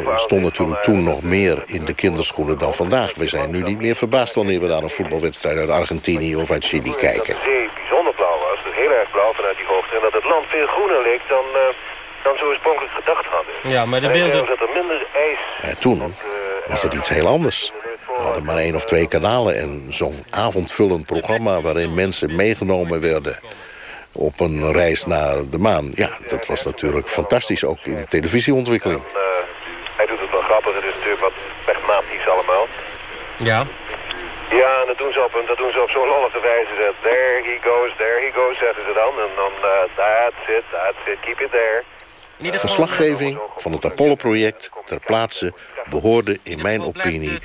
uh, 0.00 0.16
stond 0.16 0.42
natuurlijk 0.42 0.82
toen 0.82 1.02
nog 1.04 1.22
meer 1.22 1.62
in 1.66 1.84
de 1.84 1.94
kinderschoenen 1.94 2.58
dan 2.58 2.74
vandaag. 2.74 3.14
We 3.14 3.26
zijn 3.26 3.50
nu 3.50 3.62
niet 3.62 3.78
meer 3.78 3.96
verbaasd 3.96 4.34
wanneer 4.34 4.60
we 4.60 4.66
naar 4.66 4.82
een 4.82 4.90
voetbalwedstrijd 4.90 5.58
uit 5.58 5.70
Argentinië 5.70 6.36
of 6.36 6.50
uit 6.50 6.64
Chili 6.64 6.94
kijken. 6.94 7.16
Dat 7.16 7.26
het 7.26 7.44
zeer 7.44 7.70
bijzonder 7.74 8.14
blauw 8.14 8.38
was, 8.48 8.58
dus 8.64 8.74
heel 8.74 8.90
erg 8.90 9.10
blauw 9.10 9.32
vanuit 9.32 9.56
die 9.56 9.66
hoogte. 9.66 9.94
En 9.94 10.02
dat 10.02 10.12
het 10.12 10.24
land 10.24 10.46
veel 10.46 10.66
groener 10.66 11.02
leek 11.02 11.22
dan, 11.28 11.44
uh, 11.54 11.60
dan 12.22 12.36
zo 12.36 12.44
oorspronkelijk 12.44 12.92
gedacht 12.92 13.24
hadden. 13.24 13.54
Ja, 13.62 13.86
maar 13.86 14.00
de 14.00 14.10
beelden... 14.10 14.46
dat 14.46 14.60
er 14.60 14.68
minder 14.74 15.06
ijs... 15.14 15.38
En 15.60 15.78
toen 15.78 16.14
was 16.66 16.82
het 16.82 16.94
iets 16.94 17.08
heel 17.08 17.26
anders. 17.26 17.72
We 18.06 18.22
hadden 18.22 18.44
maar 18.44 18.56
één 18.56 18.74
of 18.74 18.84
twee 18.84 19.08
kanalen 19.08 19.56
en 19.56 19.86
zo'n 19.88 20.24
avondvullend 20.30 21.06
programma... 21.06 21.60
waarin 21.60 21.94
mensen 21.94 22.36
meegenomen 22.36 23.00
werden 23.00 23.38
op 24.12 24.40
een 24.40 24.72
reis 24.72 25.06
naar 25.06 25.34
de 25.50 25.58
maan. 25.58 25.92
Ja, 25.94 26.10
dat 26.28 26.46
was 26.46 26.64
natuurlijk 26.64 27.08
fantastisch, 27.08 27.64
ook 27.64 27.78
in 27.82 27.94
de 27.94 28.06
televisieontwikkeling. 28.06 29.00
En, 29.00 29.10
uh, 29.14 29.22
hij 29.96 30.06
doet 30.06 30.20
het 30.20 30.30
wel 30.30 30.40
grappig, 30.40 30.74
het 30.74 30.84
is 30.84 30.94
natuurlijk 30.94 31.20
wat 31.20 31.32
pragmatisch 31.64 32.28
allemaal. 32.28 32.66
Ja. 33.36 33.66
Ja, 34.50 34.80
en 34.80 34.86
dat 34.86 34.98
doen 34.98 35.12
ze 35.12 35.20
op, 35.24 35.32
dat 35.46 35.56
doen 35.56 35.72
ze 35.72 35.80
op 35.82 35.90
zo'n 35.90 36.08
lollige 36.08 36.40
wijze. 36.40 36.70
There 37.02 37.42
he 37.48 37.56
goes, 37.68 37.90
there 37.96 38.18
he 38.24 38.30
goes, 38.38 38.58
zeggen 38.58 38.84
ze 38.88 38.92
dan. 39.02 39.12
En 39.24 39.32
dan, 39.40 39.52
uh, 39.64 39.70
that's 39.96 40.42
it, 40.56 40.64
that's 40.70 41.02
it, 41.12 41.18
keep 41.20 41.40
it 41.40 41.50
there. 41.50 41.82
De 42.40 42.58
verslaggeving 42.58 43.38
van 43.56 43.72
het 43.72 43.84
Apollo-project 43.84 44.70
ter 44.84 45.00
plaatse 45.00 45.52
behoorde 45.88 46.38
in 46.42 46.62
mijn 46.62 46.82
opinie 46.82 47.38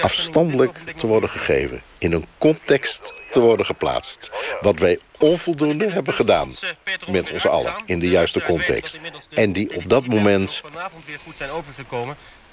afstandelijk 0.00 0.78
te 0.96 1.06
worden 1.06 1.30
gegeven. 1.30 1.82
In 1.98 2.12
een 2.12 2.26
context 2.38 3.14
te 3.30 3.40
worden 3.40 3.66
geplaatst. 3.66 4.30
Wat 4.60 4.78
wij 4.78 4.98
onvoldoende 5.18 5.90
hebben 5.90 6.14
gedaan. 6.14 6.52
Met 7.10 7.32
ons 7.32 7.46
allen. 7.46 7.72
In 7.84 7.98
de 7.98 8.08
juiste 8.08 8.42
context. 8.42 9.00
En 9.34 9.52
die 9.52 9.76
op 9.76 9.88
dat 9.88 10.06
moment... 10.06 10.62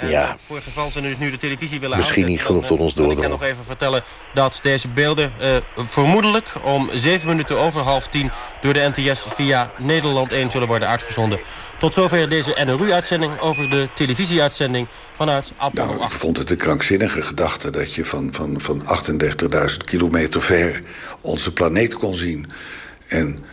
Ja, 0.05 0.37
voor 0.45 0.55
het 0.55 0.65
geval 0.65 0.91
ze 0.91 1.01
nu 1.01 1.31
de 1.31 1.37
televisie 1.37 1.79
willen 1.79 1.97
misschien 1.97 2.25
niet 2.25 2.41
genoeg 2.41 2.65
tot 2.65 2.79
ons 2.79 2.93
doordrongen. 2.93 3.23
Ik 3.23 3.29
kan 3.29 3.39
nog 3.39 3.49
even 3.49 3.65
vertellen 3.65 4.03
dat 4.33 4.59
deze 4.63 4.87
beelden 4.87 5.31
uh, 5.41 5.47
vermoedelijk 5.75 6.53
om 6.63 6.89
7 6.93 7.27
minuten 7.27 7.57
over 7.57 7.81
half 7.81 8.07
10 8.07 8.31
door 8.61 8.73
de 8.73 8.91
NTS 8.93 9.25
via 9.35 9.71
Nederland 9.77 10.31
1 10.31 10.51
zullen 10.51 10.67
worden 10.67 10.87
uitgezonden. 10.87 11.39
Tot 11.79 11.93
zover 11.93 12.29
deze 12.29 12.55
NRU-uitzending 12.65 13.39
over 13.39 13.69
de 13.69 13.87
televisieuitzending 13.93 14.87
vanuit 15.13 15.53
Apollo 15.57 15.85
nou, 15.85 16.03
Ik 16.03 16.11
vond 16.11 16.37
het 16.37 16.49
een 16.49 16.57
krankzinnige 16.57 17.21
gedachte 17.21 17.71
dat 17.71 17.93
je 17.93 18.05
van, 18.05 18.29
van, 18.31 18.61
van 18.61 18.81
38.000 19.69 19.77
kilometer 19.77 20.41
ver 20.41 20.81
onze 21.21 21.53
planeet 21.53 21.95
kon 21.95 22.15
zien. 22.15 22.49
En 23.07 23.45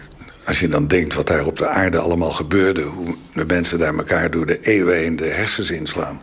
als 0.44 0.60
je 0.60 0.68
dan 0.68 0.86
denkt 0.86 1.14
wat 1.14 1.26
daar 1.26 1.46
op 1.46 1.58
de 1.58 1.68
aarde 1.68 1.98
allemaal 1.98 2.32
gebeurde... 2.32 2.82
hoe 2.82 3.16
de 3.34 3.44
mensen 3.46 3.78
daar 3.78 3.94
elkaar 3.96 4.30
door 4.30 4.46
de 4.46 4.60
eeuwen 4.60 5.04
in 5.04 5.16
de 5.16 5.24
hersens 5.24 5.70
inslaan... 5.70 6.20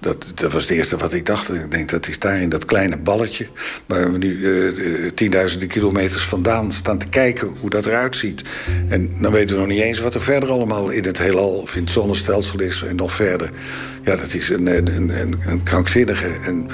Dat, 0.00 0.26
dat 0.34 0.52
was 0.52 0.62
het 0.62 0.70
eerste 0.70 0.96
wat 0.96 1.12
ik 1.12 1.26
dacht. 1.26 1.54
Ik 1.54 1.70
denk, 1.70 1.90
dat 1.90 2.08
is 2.08 2.18
daar 2.18 2.40
in 2.40 2.48
dat 2.48 2.64
kleine 2.64 2.98
balletje... 2.98 3.46
waar 3.86 4.12
we 4.12 4.18
nu 4.18 4.36
uh, 4.36 5.10
tienduizenden 5.10 5.68
kilometers 5.68 6.22
vandaan 6.22 6.72
staan 6.72 6.98
te 6.98 7.08
kijken... 7.08 7.48
hoe 7.60 7.70
dat 7.70 7.86
eruit 7.86 8.16
ziet. 8.16 8.42
En 8.88 9.10
dan 9.20 9.32
weten 9.32 9.54
we 9.54 9.60
nog 9.60 9.70
niet 9.70 9.80
eens 9.80 9.98
wat 9.98 10.14
er 10.14 10.22
verder 10.22 10.50
allemaal 10.50 10.90
in 10.90 11.04
het 11.04 11.18
heelal... 11.18 11.48
of 11.48 11.74
in 11.76 11.82
het 11.82 11.90
zonnestelsel 11.90 12.60
is 12.60 12.82
en 12.82 12.96
nog 12.96 13.12
verder. 13.12 13.50
Ja, 14.04 14.16
dat 14.16 14.34
is 14.34 14.48
een, 14.48 14.66
een, 14.66 15.20
een, 15.20 15.38
een 15.46 15.62
krankzinnige 15.62 16.28
en 16.44 16.66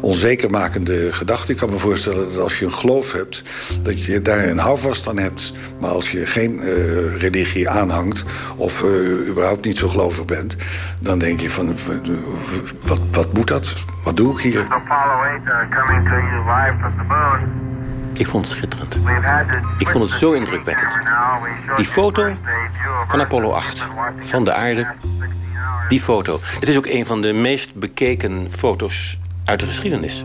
onzekermakende 0.00 1.12
gedachte. 1.12 1.52
Ik 1.52 1.58
kan 1.58 1.70
me 1.70 1.78
voorstellen 1.78 2.30
dat 2.30 2.38
als 2.38 2.58
je 2.58 2.64
een 2.64 2.72
geloof 2.72 3.12
hebt... 3.12 3.42
dat 3.82 4.04
je 4.04 4.20
daar 4.20 4.48
een 4.48 4.58
houvast 4.58 5.08
aan 5.08 5.18
hebt. 5.18 5.52
Maar 5.80 5.90
als 5.90 6.10
je 6.10 6.26
geen 6.26 6.54
uh, 6.54 7.16
religie 7.16 7.68
aanhangt... 7.68 8.24
of 8.56 8.84
überhaupt 9.28 9.64
niet 9.64 9.78
zo 9.78 9.88
gelovig 9.88 10.24
bent... 10.24 10.56
dan 11.00 11.18
denk 11.18 11.40
je 11.40 11.50
van, 11.50 11.76
wat, 12.80 13.00
wat 13.10 13.32
moet 13.32 13.48
dat? 13.48 13.74
Wat 14.02 14.16
doe 14.16 14.32
ik 14.32 14.40
hier? 14.40 14.66
Ik 18.12 18.26
vond 18.26 18.48
het 18.48 18.56
schitterend. 18.56 18.96
Ik 19.78 19.88
vond 19.88 20.10
het 20.10 20.18
zo 20.18 20.32
indrukwekkend. 20.32 20.98
Die 21.76 21.86
foto 21.86 22.36
van 23.08 23.20
Apollo 23.20 23.50
8, 23.50 23.88
van 24.20 24.44
de 24.44 24.52
aarde... 24.52 24.86
Die 25.88 26.00
foto. 26.00 26.40
Het 26.42 26.68
is 26.68 26.76
ook 26.76 26.86
een 26.86 27.06
van 27.06 27.22
de 27.22 27.32
meest 27.32 27.74
bekeken 27.74 28.46
foto's 28.50 29.18
uit 29.44 29.60
de 29.60 29.66
geschiedenis. 29.66 30.24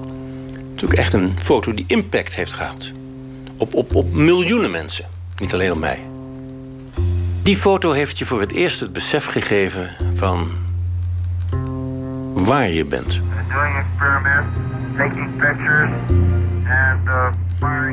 Het 0.71 0.75
is 0.75 0.86
ook 0.86 0.93
echt 0.93 1.13
een 1.13 1.36
foto 1.41 1.73
die 1.73 1.86
impact 1.88 2.36
heeft 2.36 2.53
gehad. 2.53 2.91
Op, 3.57 3.73
op, 3.73 3.95
op 3.95 4.13
miljoenen 4.13 4.71
mensen. 4.71 5.05
Niet 5.38 5.53
alleen 5.53 5.71
op 5.71 5.77
mij. 5.77 5.99
Die 7.43 7.57
foto 7.57 7.91
heeft 7.91 8.17
je 8.17 8.25
voor 8.25 8.39
het 8.39 8.51
eerst 8.51 8.79
het 8.79 8.93
besef 8.93 9.25
gegeven 9.25 9.89
van 10.13 10.51
waar 12.45 12.69
je 12.69 12.86
bent. 12.86 13.21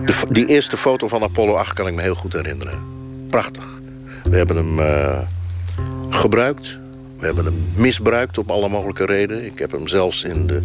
De, 0.06 0.14
die 0.28 0.46
eerste 0.46 0.76
foto 0.76 1.08
van 1.08 1.22
Apollo 1.22 1.54
8 1.54 1.72
kan 1.72 1.86
ik 1.86 1.94
me 1.94 2.02
heel 2.02 2.14
goed 2.14 2.32
herinneren. 2.32 2.82
Prachtig. 3.30 3.64
We 4.24 4.36
hebben 4.36 4.56
hem 4.56 4.78
uh, 4.78 5.18
gebruikt. 6.08 6.78
We 7.18 7.26
hebben 7.26 7.44
hem 7.44 7.66
misbruikt 7.76 8.38
op 8.38 8.50
alle 8.50 8.68
mogelijke 8.68 9.04
redenen. 9.04 9.44
Ik 9.44 9.58
heb 9.58 9.70
hem 9.70 9.88
zelfs 9.88 10.24
in 10.24 10.46
de 10.46 10.62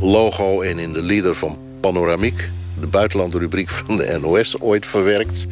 logo 0.00 0.60
en 0.60 0.78
in 0.78 0.92
de 0.92 1.02
leader 1.02 1.34
van 1.34 1.58
Panoramiek... 1.80 2.50
de 2.80 2.86
buitenlandrubriek 2.86 3.68
van 3.68 3.96
de 3.96 4.18
NOS, 4.20 4.60
ooit 4.60 4.86
verwerkt. 4.86 5.46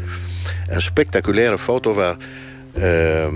Een 0.68 0.82
spectaculaire 0.82 1.58
foto 1.58 1.94
waar 1.94 2.16
uh, 2.74 3.26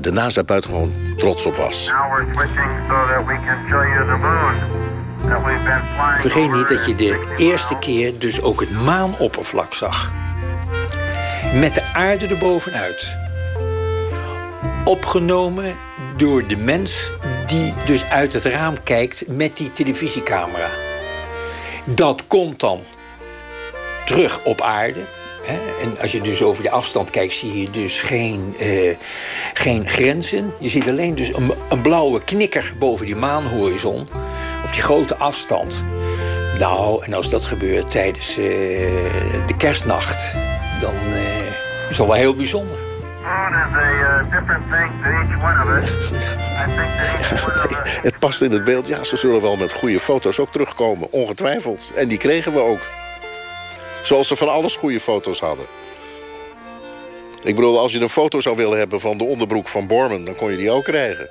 de 0.00 0.10
NASA 0.12 0.44
buitengewoon 0.44 0.92
trots 1.16 1.46
op 1.46 1.56
was. 1.56 1.92
Vergeet 6.16 6.52
niet 6.52 6.68
dat 6.68 6.86
je 6.86 6.94
de 6.94 7.34
eerste 7.36 7.78
keer 7.78 8.18
dus 8.18 8.42
ook 8.42 8.60
het 8.60 8.70
maanoppervlak 8.70 9.74
zag. 9.74 10.12
Met 11.54 11.74
de 11.74 11.84
aarde 11.92 12.26
erbovenuit. 12.26 13.16
Opgenomen 14.84 15.74
door 16.16 16.46
de 16.46 16.56
mens 16.56 17.10
die 17.46 17.74
dus 17.84 18.04
uit 18.04 18.32
het 18.32 18.44
raam 18.44 18.82
kijkt 18.82 19.28
met 19.28 19.56
die 19.56 19.70
televisiecamera. 19.70 20.68
Dat 21.84 22.26
komt 22.26 22.60
dan 22.60 22.80
terug 24.04 24.44
op 24.44 24.60
aarde. 24.60 25.19
En 25.80 25.98
als 26.00 26.12
je 26.12 26.20
dus 26.20 26.42
over 26.42 26.62
de 26.62 26.70
afstand 26.70 27.10
kijkt, 27.10 27.32
zie 27.32 27.60
je 27.60 27.70
dus 27.70 28.00
geen, 28.00 28.56
uh, 28.60 28.96
geen 29.54 29.88
grenzen. 29.88 30.52
Je 30.58 30.68
ziet 30.68 30.88
alleen 30.88 31.14
dus 31.14 31.28
een, 31.34 31.52
een 31.68 31.80
blauwe 31.82 32.24
knikker 32.24 32.72
boven 32.78 33.06
die 33.06 33.16
maanhorizon. 33.16 34.00
Op 34.64 34.72
die 34.72 34.82
grote 34.82 35.16
afstand. 35.16 35.84
Nou, 36.58 37.04
en 37.04 37.12
als 37.12 37.30
dat 37.30 37.44
gebeurt 37.44 37.90
tijdens 37.90 38.38
uh, 38.38 38.44
de 39.46 39.56
kerstnacht, 39.56 40.34
dan 40.80 40.94
uh, 40.94 41.90
is 41.90 41.96
dat 41.96 42.06
wel 42.06 42.16
heel 42.16 42.36
bijzonder. 42.36 42.76
Het 48.02 48.18
past 48.18 48.42
in 48.42 48.52
het 48.52 48.64
beeld. 48.64 48.86
Ja, 48.86 49.04
ze 49.04 49.16
zullen 49.16 49.40
wel 49.40 49.56
met 49.56 49.72
goede 49.72 50.00
foto's 50.00 50.38
ook 50.38 50.52
terugkomen. 50.52 51.12
Ongetwijfeld. 51.12 51.92
En 51.94 52.08
die 52.08 52.18
kregen 52.18 52.52
we 52.52 52.60
ook. 52.60 52.99
Zoals 54.02 54.28
ze 54.28 54.36
van 54.36 54.48
alles 54.48 54.76
goede 54.76 55.00
foto's 55.00 55.40
hadden. 55.40 55.66
Ik 57.42 57.54
bedoel, 57.54 57.78
als 57.78 57.92
je 57.92 58.00
een 58.00 58.08
foto 58.08 58.40
zou 58.40 58.56
willen 58.56 58.78
hebben 58.78 59.00
van 59.00 59.18
de 59.18 59.24
onderbroek 59.24 59.68
van 59.68 59.86
Borman... 59.86 60.24
dan 60.24 60.34
kon 60.34 60.50
je 60.50 60.56
die 60.56 60.70
ook 60.70 60.84
krijgen. 60.84 61.28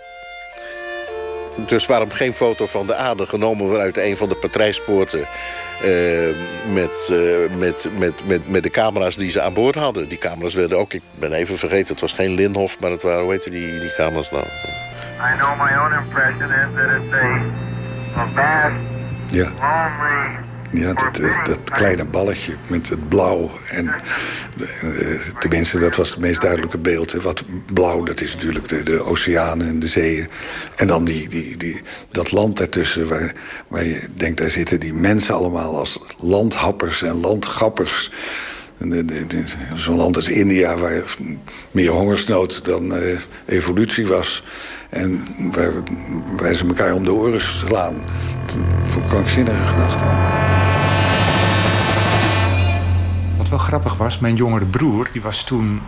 Dus 1.65 1.85
waarom 1.85 2.11
geen 2.11 2.33
foto 2.33 2.65
van 2.65 2.87
de 2.87 2.95
aarde 2.95 3.25
genomen 3.25 3.67
vanuit 3.67 3.97
een 3.97 4.17
van 4.17 4.29
de 4.29 4.35
patrijspoorten... 4.35 5.27
Uh, 5.85 6.35
met, 6.73 7.09
uh, 7.11 7.57
met, 7.57 7.89
met, 7.97 8.27
met, 8.27 8.47
met 8.47 8.63
de 8.63 8.69
camera's 8.69 9.15
die 9.15 9.31
ze 9.31 9.41
aan 9.41 9.53
boord 9.53 9.75
hadden. 9.75 10.09
Die 10.09 10.17
camera's 10.17 10.53
werden 10.53 10.77
ook, 10.77 10.93
ik 10.93 11.01
ben 11.19 11.33
even 11.33 11.57
vergeten, 11.57 11.87
het 11.87 11.99
was 11.99 12.13
geen 12.13 12.33
Linhof... 12.33 12.79
maar 12.79 12.91
het 12.91 13.01
waren, 13.01 13.23
hoe 13.23 13.31
heette 13.31 13.49
die, 13.49 13.79
die 13.79 13.93
camera's 13.95 14.31
nou? 14.31 14.43
I 14.43 15.37
know 15.37 15.57
my 15.57 15.75
own 15.75 15.93
impression 15.93 16.49
is 16.51 16.69
that 16.75 16.89
it's 16.95 17.13
a, 17.13 17.51
a 18.15 18.27
vast, 18.35 19.33
ja. 19.33 19.51
lonely... 19.59 20.48
Ja, 20.71 20.93
dat, 20.93 21.15
dat, 21.45 21.59
kleine 21.63 22.05
balletje 22.05 22.53
met 22.69 22.89
het 22.89 23.09
blauw. 23.09 23.51
En, 23.69 23.85
uh, 24.83 25.19
tenminste, 25.39 25.79
dat 25.79 25.95
was 25.95 26.09
het 26.09 26.19
meest 26.19 26.41
duidelijke 26.41 26.77
beeld. 26.77 27.11
Wat 27.11 27.43
blauw, 27.73 28.03
dat 28.03 28.21
is 28.21 28.33
natuurlijk 28.33 28.67
de, 28.67 28.83
de 28.83 29.03
oceanen 29.03 29.67
en 29.67 29.79
de 29.79 29.87
zeeën. 29.87 30.27
En 30.75 30.87
dan 30.87 31.05
die, 31.05 31.29
die, 31.29 31.57
die, 31.57 31.81
dat 32.11 32.31
land 32.31 32.57
daartussen, 32.57 33.07
waar, 33.07 33.33
waar 33.67 33.83
je 33.83 34.01
denkt, 34.15 34.37
daar 34.37 34.49
zitten 34.49 34.79
die 34.79 34.93
mensen 34.93 35.35
allemaal 35.35 35.77
als 35.77 35.99
landhappers 36.17 37.01
en 37.01 37.19
landgappers. 37.19 38.11
Zo'n 39.75 39.97
land 39.97 40.15
als 40.15 40.27
India, 40.27 40.77
waar 40.77 41.15
meer 41.71 41.89
hongersnood 41.89 42.65
dan 42.65 42.93
uh, 42.95 43.19
evolutie 43.45 44.07
was. 44.07 44.43
En 44.89 45.27
waar, 45.51 45.71
waar 46.37 46.53
ze 46.53 46.65
elkaar 46.65 46.93
om 46.93 47.03
de 47.03 47.13
oren 47.13 47.41
slaan. 47.41 48.03
Voor 48.87 49.03
krankzinnige 49.03 49.65
gedachten. 49.65 50.48
Wel 53.49 53.59
grappig 53.59 53.95
was, 53.95 54.19
mijn 54.19 54.35
jongere 54.35 54.65
broer, 54.65 55.09
die 55.11 55.21
was 55.21 55.43
toen, 55.43 55.81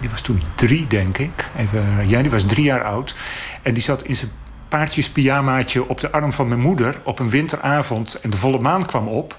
die 0.00 0.10
was 0.10 0.20
toen 0.20 0.42
drie, 0.54 0.86
denk 0.86 1.18
ik. 1.18 1.50
Even, 1.56 2.08
ja, 2.08 2.22
die 2.22 2.30
was 2.30 2.42
drie 2.46 2.64
jaar 2.64 2.84
oud. 2.84 3.14
En 3.62 3.74
die 3.74 3.82
zat 3.82 4.02
in 4.02 4.16
zijn 4.16 4.30
paardjespyjamaatje 4.68 5.88
op 5.88 6.00
de 6.00 6.12
arm 6.12 6.32
van 6.32 6.48
mijn 6.48 6.60
moeder 6.60 7.00
op 7.04 7.18
een 7.18 7.30
winteravond. 7.30 8.14
En 8.14 8.30
de 8.30 8.36
volle 8.36 8.58
maan 8.58 8.86
kwam 8.86 9.08
op. 9.08 9.38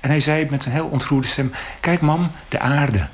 En 0.00 0.10
hij 0.10 0.20
zei 0.20 0.46
met 0.50 0.66
een 0.66 0.72
heel 0.72 0.86
ontroerde 0.86 1.26
stem: 1.26 1.52
Kijk, 1.80 2.00
mam, 2.00 2.30
de 2.48 2.58
aarde. 2.58 3.08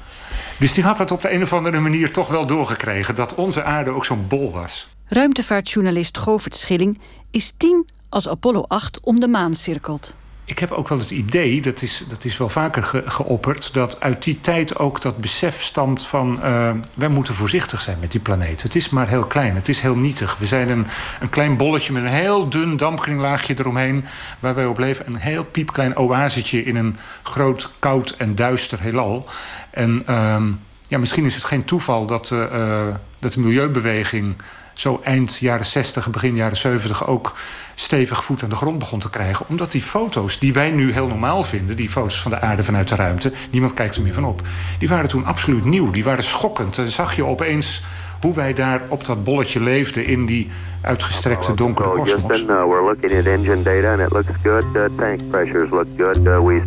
Dus 0.58 0.74
die 0.74 0.84
had 0.84 0.96
dat 0.96 1.10
op 1.10 1.22
de 1.22 1.32
een 1.32 1.42
of 1.42 1.52
andere 1.52 1.80
manier 1.80 2.12
toch 2.12 2.28
wel 2.28 2.46
doorgekregen 2.46 3.14
dat 3.14 3.34
onze 3.34 3.62
aarde 3.62 3.90
ook 3.90 4.04
zo'n 4.04 4.26
bol 4.28 4.52
was. 4.52 4.88
Ruimtevaartjournalist 5.06 6.18
Govert 6.18 6.54
Schilling 6.54 7.00
is 7.30 7.54
tien 7.56 7.88
als 8.08 8.28
Apollo 8.28 8.62
8 8.62 9.00
om 9.00 9.20
de 9.20 9.28
maan 9.28 9.54
cirkelt. 9.54 10.16
Ik 10.48 10.58
heb 10.58 10.70
ook 10.70 10.88
wel 10.88 10.98
het 10.98 11.10
idee, 11.10 11.62
dat 11.62 11.82
is, 11.82 12.04
dat 12.08 12.24
is 12.24 12.36
wel 12.36 12.48
vaker 12.48 12.82
ge, 12.82 13.02
geopperd... 13.06 13.72
dat 13.72 14.00
uit 14.00 14.22
die 14.22 14.40
tijd 14.40 14.78
ook 14.78 15.02
dat 15.02 15.16
besef 15.16 15.62
stamt 15.62 16.06
van... 16.06 16.38
Uh, 16.42 16.70
wij 16.96 17.08
moeten 17.08 17.34
voorzichtig 17.34 17.82
zijn 17.82 17.98
met 18.00 18.12
die 18.12 18.20
planeet. 18.20 18.62
Het 18.62 18.74
is 18.74 18.88
maar 18.88 19.08
heel 19.08 19.24
klein, 19.24 19.54
het 19.54 19.68
is 19.68 19.80
heel 19.80 19.96
nietig. 19.96 20.38
We 20.38 20.46
zijn 20.46 20.68
een, 20.68 20.86
een 21.20 21.30
klein 21.30 21.56
bolletje 21.56 21.92
met 21.92 22.02
een 22.02 22.08
heel 22.08 22.48
dun 22.48 22.76
dampkringlaagje 22.76 23.54
eromheen... 23.58 24.04
waar 24.40 24.54
wij 24.54 24.66
op 24.66 24.78
leven. 24.78 25.06
Een 25.06 25.16
heel 25.16 25.44
piepklein 25.44 25.96
oasetje 25.96 26.62
in 26.62 26.76
een 26.76 26.96
groot, 27.22 27.70
koud 27.78 28.10
en 28.10 28.34
duister 28.34 28.80
heelal. 28.80 29.28
En 29.70 30.02
uh, 30.08 30.42
ja, 30.88 30.98
misschien 30.98 31.24
is 31.24 31.34
het 31.34 31.44
geen 31.44 31.64
toeval 31.64 32.06
dat, 32.06 32.30
uh, 32.30 32.84
dat 33.18 33.32
de 33.32 33.40
milieubeweging 33.40 34.36
zo 34.78 35.00
eind 35.04 35.36
jaren 35.36 35.66
60, 35.66 36.10
begin 36.10 36.34
jaren 36.34 36.56
70 36.56 37.06
ook 37.06 37.34
stevig 37.74 38.24
voet 38.24 38.42
aan 38.42 38.48
de 38.48 38.56
grond 38.56 38.78
begon 38.78 38.98
te 38.98 39.10
krijgen. 39.10 39.46
Omdat 39.48 39.72
die 39.72 39.82
foto's, 39.82 40.38
die 40.38 40.52
wij 40.52 40.70
nu 40.70 40.92
heel 40.92 41.06
normaal 41.06 41.42
vinden... 41.42 41.76
die 41.76 41.88
foto's 41.88 42.20
van 42.20 42.30
de 42.30 42.40
aarde 42.40 42.64
vanuit 42.64 42.88
de 42.88 42.94
ruimte, 42.94 43.32
niemand 43.50 43.74
kijkt 43.74 43.96
er 43.96 44.02
meer 44.02 44.14
van 44.14 44.24
op... 44.24 44.42
die 44.78 44.88
waren 44.88 45.08
toen 45.08 45.24
absoluut 45.24 45.64
nieuw, 45.64 45.90
die 45.90 46.04
waren 46.04 46.24
schokkend. 46.24 46.78
En 46.78 46.90
zag 46.90 47.16
je 47.16 47.24
opeens 47.24 47.82
hoe 48.20 48.34
wij 48.34 48.54
daar 48.54 48.82
op 48.88 49.04
dat 49.04 49.24
bolletje 49.24 49.60
leefden... 49.60 50.06
in 50.06 50.26
die 50.26 50.50
uitgestrekte 50.80 51.54
donkere 51.54 51.92
kosmos. 51.92 52.22
Houston, 52.22 52.68
we're 52.68 52.82
looking 52.82 53.18
at 53.18 53.26
engine 53.26 53.62
data 53.62 53.92
and 53.92 54.00
it 54.00 54.12
looks 54.12 54.32
good. 54.42 54.64
Tank 54.98 55.30
pressures 55.30 55.70
look 55.70 55.86
good. 55.96 56.22
We 56.22 56.62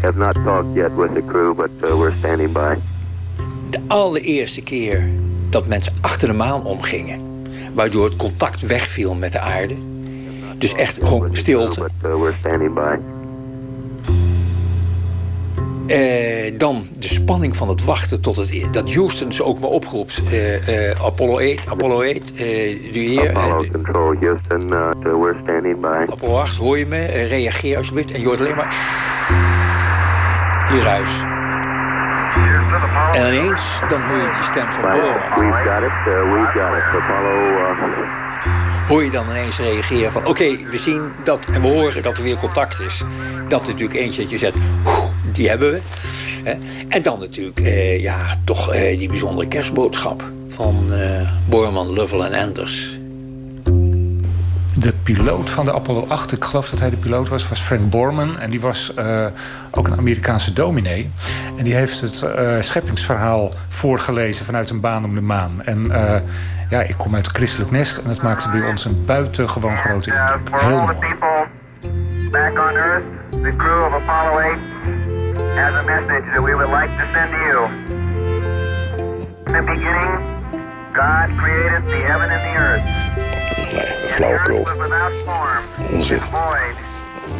have 0.00 0.18
not 0.18 0.34
talked 0.34 0.74
yet 0.74 0.94
with 0.96 1.14
the 1.14 1.22
crew, 1.26 1.54
but 1.54 1.70
uh, 1.82 1.98
we're 1.98 2.14
standing 2.18 2.52
by. 2.52 2.74
De 3.70 3.80
allereerste 3.86 4.62
keer 4.62 5.08
dat 5.50 5.66
mensen 5.66 5.92
achter 6.00 6.28
de 6.28 6.34
maan 6.34 6.62
omgingen 6.62 7.33
waardoor 7.74 8.04
het 8.04 8.16
contact 8.16 8.66
wegviel 8.66 9.14
met 9.14 9.32
de 9.32 9.40
aarde. 9.40 9.74
Dus 10.58 10.74
echt 10.74 10.96
gewoon 11.02 11.28
stilte. 11.36 11.90
Eh, 15.86 16.58
dan 16.58 16.86
de 16.98 17.06
spanning 17.06 17.56
van 17.56 17.68
het 17.68 17.84
wachten 17.84 18.20
tot 18.20 18.36
het, 18.36 18.68
dat 18.70 18.94
Houston 18.94 19.32
ze 19.32 19.44
ook 19.44 19.60
maar 19.60 19.70
oproept. 19.70 20.22
Eh, 20.30 20.90
eh, 20.90 21.04
Apollo 21.04 21.38
8, 21.38 21.68
Apollo 21.68 21.98
8, 21.98 22.06
uh, 22.06 22.38
de 22.38 22.88
heer. 22.92 23.36
Apollo 23.36 23.64
Control, 23.72 24.14
Houston, 24.20 24.68
uh, 24.68 24.90
we're 25.02 25.36
standing 25.42 25.80
by. 25.80 26.04
Apollo 26.06 26.36
8, 26.36 26.56
hoor 26.56 26.78
je 26.78 26.86
me? 26.86 27.06
reageer 27.06 27.76
alsjeblieft. 27.76 28.12
En 28.12 28.20
je 28.20 28.26
hoort 28.26 28.40
alleen 28.40 28.56
maar... 28.56 28.74
Die 30.70 30.80
ruis. 30.80 31.33
En 33.12 33.34
ineens, 33.34 33.80
dan 33.88 34.02
hoor 34.02 34.16
je 34.16 34.30
die 34.34 34.42
stem 34.42 34.72
van 34.72 34.82
Borman. 34.82 35.12
We've 35.38 35.68
got 35.68 35.82
it, 35.82 35.90
uh, 36.06 36.32
we've 36.32 36.58
got 36.58 36.76
it. 36.76 37.00
Apollo... 37.00 37.54
Hoor 38.88 39.04
je 39.04 39.10
dan 39.10 39.28
ineens 39.28 39.58
reageren 39.58 40.12
van... 40.12 40.26
oké, 40.26 40.56
we 40.70 40.78
zien 40.78 41.12
dat 41.24 41.46
en 41.52 41.60
we 41.60 41.68
horen 41.68 42.02
dat 42.02 42.16
er 42.16 42.22
weer 42.22 42.36
contact 42.36 42.80
is. 42.80 43.02
Dat 43.48 43.60
is 43.62 43.66
natuurlijk 43.66 43.98
eentje 43.98 44.22
dat 44.22 44.30
je 44.30 44.38
zegt... 44.38 44.56
die 45.32 45.48
hebben 45.48 45.70
we. 45.70 45.80
En 46.88 47.02
dan 47.02 47.20
natuurlijk, 47.20 47.60
eh, 47.60 48.02
ja, 48.02 48.38
toch 48.44 48.72
eh, 48.72 48.98
die 48.98 49.08
bijzondere 49.08 49.48
kerstboodschap... 49.48 50.22
van 50.48 50.92
eh, 50.92 51.30
Borman, 51.48 51.94
Lovell 51.94 52.20
en 52.20 52.46
Anders 52.46 52.98
de 54.84 54.92
piloot 54.92 55.50
van 55.50 55.64
de 55.64 55.74
Apollo 55.74 56.06
8, 56.08 56.32
ik 56.32 56.44
geloof 56.44 56.70
dat 56.70 56.80
hij 56.80 56.90
de 56.90 56.96
piloot 56.96 57.28
was, 57.28 57.48
was 57.48 57.60
Frank 57.60 57.90
Borman. 57.90 58.38
En 58.38 58.50
die 58.50 58.60
was 58.60 58.92
uh, 58.98 59.26
ook 59.70 59.86
een 59.86 59.98
Amerikaanse 59.98 60.52
dominee. 60.52 61.10
En 61.56 61.64
die 61.64 61.74
heeft 61.74 62.00
het 62.00 62.22
uh, 62.24 62.60
scheppingsverhaal 62.60 63.52
voorgelezen 63.68 64.44
vanuit 64.44 64.70
een 64.70 64.80
baan 64.80 65.04
om 65.04 65.14
de 65.14 65.20
maan. 65.20 65.62
En 65.62 65.86
uh, 65.86 66.14
ja, 66.68 66.82
ik 66.82 66.94
kom 66.96 67.14
uit 67.14 67.26
een 67.26 67.34
christelijk 67.34 67.70
nest 67.70 67.96
en 67.96 68.08
het 68.08 68.22
maakte 68.22 68.48
bij 68.48 68.62
ons 68.62 68.84
een 68.84 69.04
buitengewoon 69.04 69.76
grote 69.76 70.10
indruk. 70.10 70.60
Heel 70.60 70.80
mooi. 70.80 70.96
Back 72.30 72.58
on 72.58 72.76
Earth, 72.76 73.04
the 73.30 73.54
crew 73.56 73.84
of 73.84 73.92
Apollo 73.92 74.38
8 74.38 74.58
has 75.54 75.74
a 75.74 75.82
message 75.82 76.24
that 76.34 76.42
we 76.42 76.54
would 76.54 76.70
like 76.80 76.90
to 76.98 77.04
send 77.12 77.30
to 77.30 77.38
you. 77.48 77.68
In 79.46 79.52
the 79.52 79.62
beginning, 79.62 80.12
God 80.92 81.28
created 81.36 81.82
the 81.86 82.02
heaven 82.06 82.30
and 82.30 82.42
the 82.42 82.56
earth. 82.58 83.33
Nee, 83.56 84.10
flauwekul. 84.10 84.68
Onzin. 85.92 86.20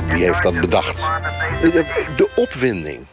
Wie 0.07 0.25
heeft 0.25 0.43
dat 0.43 0.61
bedacht? 0.61 1.11
De 2.17 2.31
opwinding 2.35 3.07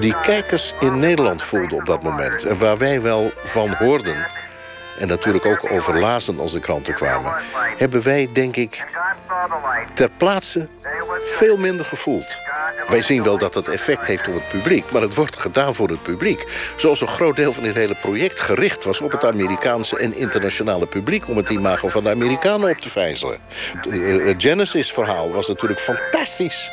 die 0.00 0.20
kijkers 0.20 0.74
in 0.80 0.98
Nederland 0.98 1.42
voelden 1.42 1.78
op 1.78 1.86
dat 1.86 2.02
moment... 2.02 2.46
en 2.46 2.58
waar 2.58 2.78
wij 2.78 3.00
wel 3.00 3.32
van 3.36 3.74
hoorden... 3.74 4.26
en 4.98 5.08
natuurlijk 5.08 5.46
ook 5.46 5.72
over 5.72 5.98
lazen 5.98 6.40
als 6.40 6.52
de 6.52 6.60
kranten 6.60 6.94
kwamen... 6.94 7.34
hebben 7.76 8.02
wij, 8.02 8.28
denk 8.32 8.56
ik, 8.56 8.86
ter 9.94 10.10
plaatse 10.16 10.68
veel 11.20 11.56
minder 11.56 11.86
gevoeld. 11.86 12.40
Wij 12.88 13.02
zien 13.02 13.22
wel 13.22 13.38
dat 13.38 13.54
het 13.54 13.68
effect 13.68 14.06
heeft 14.06 14.28
op 14.28 14.34
het 14.34 14.48
publiek, 14.48 14.92
maar 14.92 15.02
het 15.02 15.14
wordt 15.14 15.36
gedaan 15.36 15.74
voor 15.74 15.88
het 15.88 16.02
publiek. 16.02 16.72
Zoals 16.76 17.00
een 17.00 17.06
groot 17.06 17.36
deel 17.36 17.52
van 17.52 17.62
dit 17.62 17.74
hele 17.74 17.94
project 17.94 18.40
gericht 18.40 18.84
was 18.84 19.00
op 19.00 19.12
het 19.12 19.24
Amerikaanse 19.24 19.98
en 19.98 20.16
internationale 20.16 20.86
publiek... 20.86 21.28
om 21.28 21.36
het 21.36 21.50
imago 21.50 21.88
van 21.88 22.02
de 22.02 22.10
Amerikanen 22.10 22.70
op 22.70 22.78
te 22.78 22.88
vijzelen. 22.88 23.38
Het 24.26 24.42
Genesis-verhaal 24.42 25.30
was 25.30 25.48
natuurlijk 25.48 25.80
fantastisch. 25.80 26.70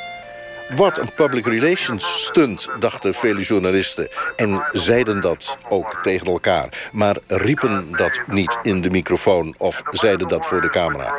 Wat 0.76 0.98
een 0.98 1.14
public 1.16 1.46
relations 1.46 2.26
stunt, 2.26 2.70
dachten 2.80 3.14
vele 3.14 3.42
journalisten. 3.42 4.08
En 4.36 4.68
zeiden 4.72 5.22
dat 5.22 5.58
ook 5.70 6.00
tegen 6.02 6.28
elkaar. 6.28 6.90
Maar 6.92 7.18
riepen 7.28 7.88
dat 7.92 8.22
niet 8.28 8.58
in 8.62 8.82
de 8.82 8.90
microfoon 8.90 9.56
of 9.58 9.82
zeiden 9.90 10.28
dat 10.28 10.46
voor 10.46 10.62
de 10.62 10.70
camera. 10.70 11.14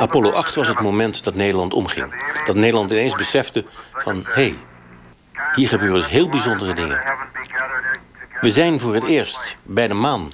Apollo 0.00 0.30
8 0.30 0.54
was 0.54 0.68
het 0.68 0.80
moment 0.80 1.24
dat 1.24 1.34
Nederland 1.34 1.74
omging. 1.74 2.14
Dat 2.44 2.56
Nederland 2.56 2.90
ineens 2.90 3.14
besefte 3.14 3.64
van... 3.94 4.24
hé, 4.24 4.32
hey, 4.32 4.56
hier 5.54 5.68
gebeuren 5.68 6.04
heel 6.04 6.28
bijzondere 6.28 6.74
dingen. 6.74 7.00
We 8.40 8.50
zijn 8.50 8.80
voor 8.80 8.94
het 8.94 9.04
eerst 9.04 9.56
bij 9.62 9.88
de 9.88 9.94
maan. 9.94 10.30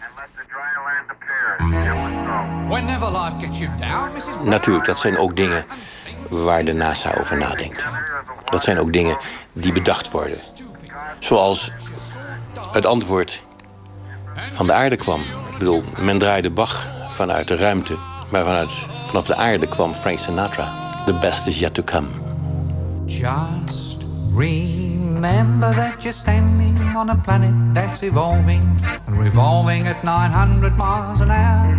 Natuurlijk, 4.45 4.87
dat 4.87 4.99
zijn 4.99 5.19
ook 5.19 5.37
dingen 5.37 5.65
waar 6.29 6.65
de 6.65 6.73
NASA 6.73 7.15
over 7.15 7.39
nadenkt. 7.39 7.87
Dat 8.45 8.63
zijn 8.63 8.79
ook 8.79 8.93
dingen 8.93 9.19
die 9.53 9.73
bedacht 9.73 10.11
worden. 10.11 10.37
Zoals 11.19 11.73
het 12.73 12.87
antwoord 12.87 13.43
van 14.53 14.67
de 14.67 14.73
aarde 14.73 14.97
kwam. 14.97 15.23
Bedoel, 15.63 15.85
men 15.99 16.19
draaide 16.19 16.51
Bach 16.51 16.87
vanuit 17.09 17.49
de 17.49 17.57
ruimte, 17.57 17.97
maar 18.31 18.45
vanuit, 18.45 18.87
vanaf 19.07 19.27
de 19.27 19.37
aarde 19.37 19.67
kwam 19.67 19.93
Frank 19.93 20.19
Sinatra. 20.19 20.65
The 21.05 21.19
best 21.21 21.47
is 21.47 21.59
yet 21.59 21.75
to 21.75 21.83
come. 21.83 22.09
Just 23.07 23.97
remember 24.35 25.75
that 25.75 26.03
you're 26.03 26.13
standing 26.13 26.97
on 26.97 27.09
a 27.11 27.17
planet 27.17 27.75
that's 27.75 28.03
evolving 28.03 28.63
and 29.07 29.19
revolving 29.19 29.87
at 29.87 30.03
900 30.03 30.77
miles 30.77 31.21
an 31.21 31.31
hour. 31.31 31.79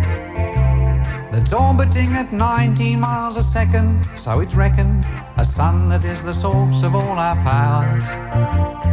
That's 1.30 1.52
orbiting 1.52 2.16
at 2.16 2.32
19 2.32 3.00
miles 3.00 3.36
a 3.36 3.42
second, 3.42 4.04
so 4.16 4.40
it's 4.40 4.54
reckoned 4.54 5.04
a 5.36 5.44
sun 5.44 5.88
that 5.88 6.04
is 6.04 6.22
the 6.22 6.32
source 6.32 6.82
of 6.86 6.94
all 6.94 7.18
our 7.18 7.36
power. 7.42 8.83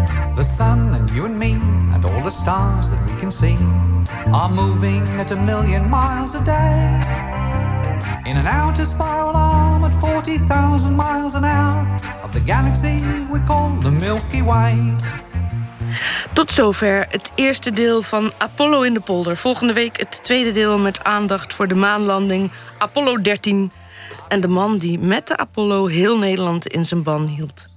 The 0.41 0.47
sun 0.47 0.95
and 0.95 1.07
you 1.11 1.25
and 1.25 1.37
me 1.37 1.53
and 1.93 2.03
all 2.03 2.23
the 2.23 2.31
stars 2.31 2.89
that 2.89 2.99
we 3.05 3.15
can 3.19 3.31
see 3.31 3.57
are 4.33 4.49
moving 4.49 5.03
at 5.19 5.31
a 5.31 5.35
million 5.35 5.87
miles 5.89 6.35
a 6.35 6.43
day. 6.43 7.01
In 8.23 8.37
an 8.37 8.47
outer 8.47 8.85
spiral 8.85 9.35
arm 9.35 9.83
at 9.83 9.93
40,000 9.93 10.95
miles 10.95 11.35
an 11.35 11.43
hour 11.43 11.85
of 12.23 12.31
the 12.33 12.39
galaxy 12.39 13.03
we 13.31 13.39
call 13.45 13.69
the 13.81 13.91
Milky 13.91 14.41
Way. 14.43 14.95
Tot 16.33 16.51
zover 16.51 17.05
het 17.09 17.31
eerste 17.35 17.71
deel 17.71 18.01
van 18.01 18.31
Apollo 18.37 18.81
in 18.81 18.93
de 18.93 19.01
polder. 19.01 19.37
Volgende 19.37 19.73
week 19.73 19.99
het 19.99 20.23
tweede 20.23 20.51
deel 20.51 20.79
met 20.79 21.03
aandacht 21.03 21.53
voor 21.53 21.67
de 21.67 21.75
maanlanding 21.75 22.51
Apollo 22.77 23.17
13... 23.21 23.71
en 24.27 24.41
de 24.41 24.47
man 24.47 24.77
die 24.77 24.99
met 24.99 25.27
de 25.27 25.37
Apollo 25.37 25.87
heel 25.87 26.17
Nederland 26.17 26.67
in 26.67 26.85
zijn 26.85 27.03
ban 27.03 27.27
hield. 27.27 27.69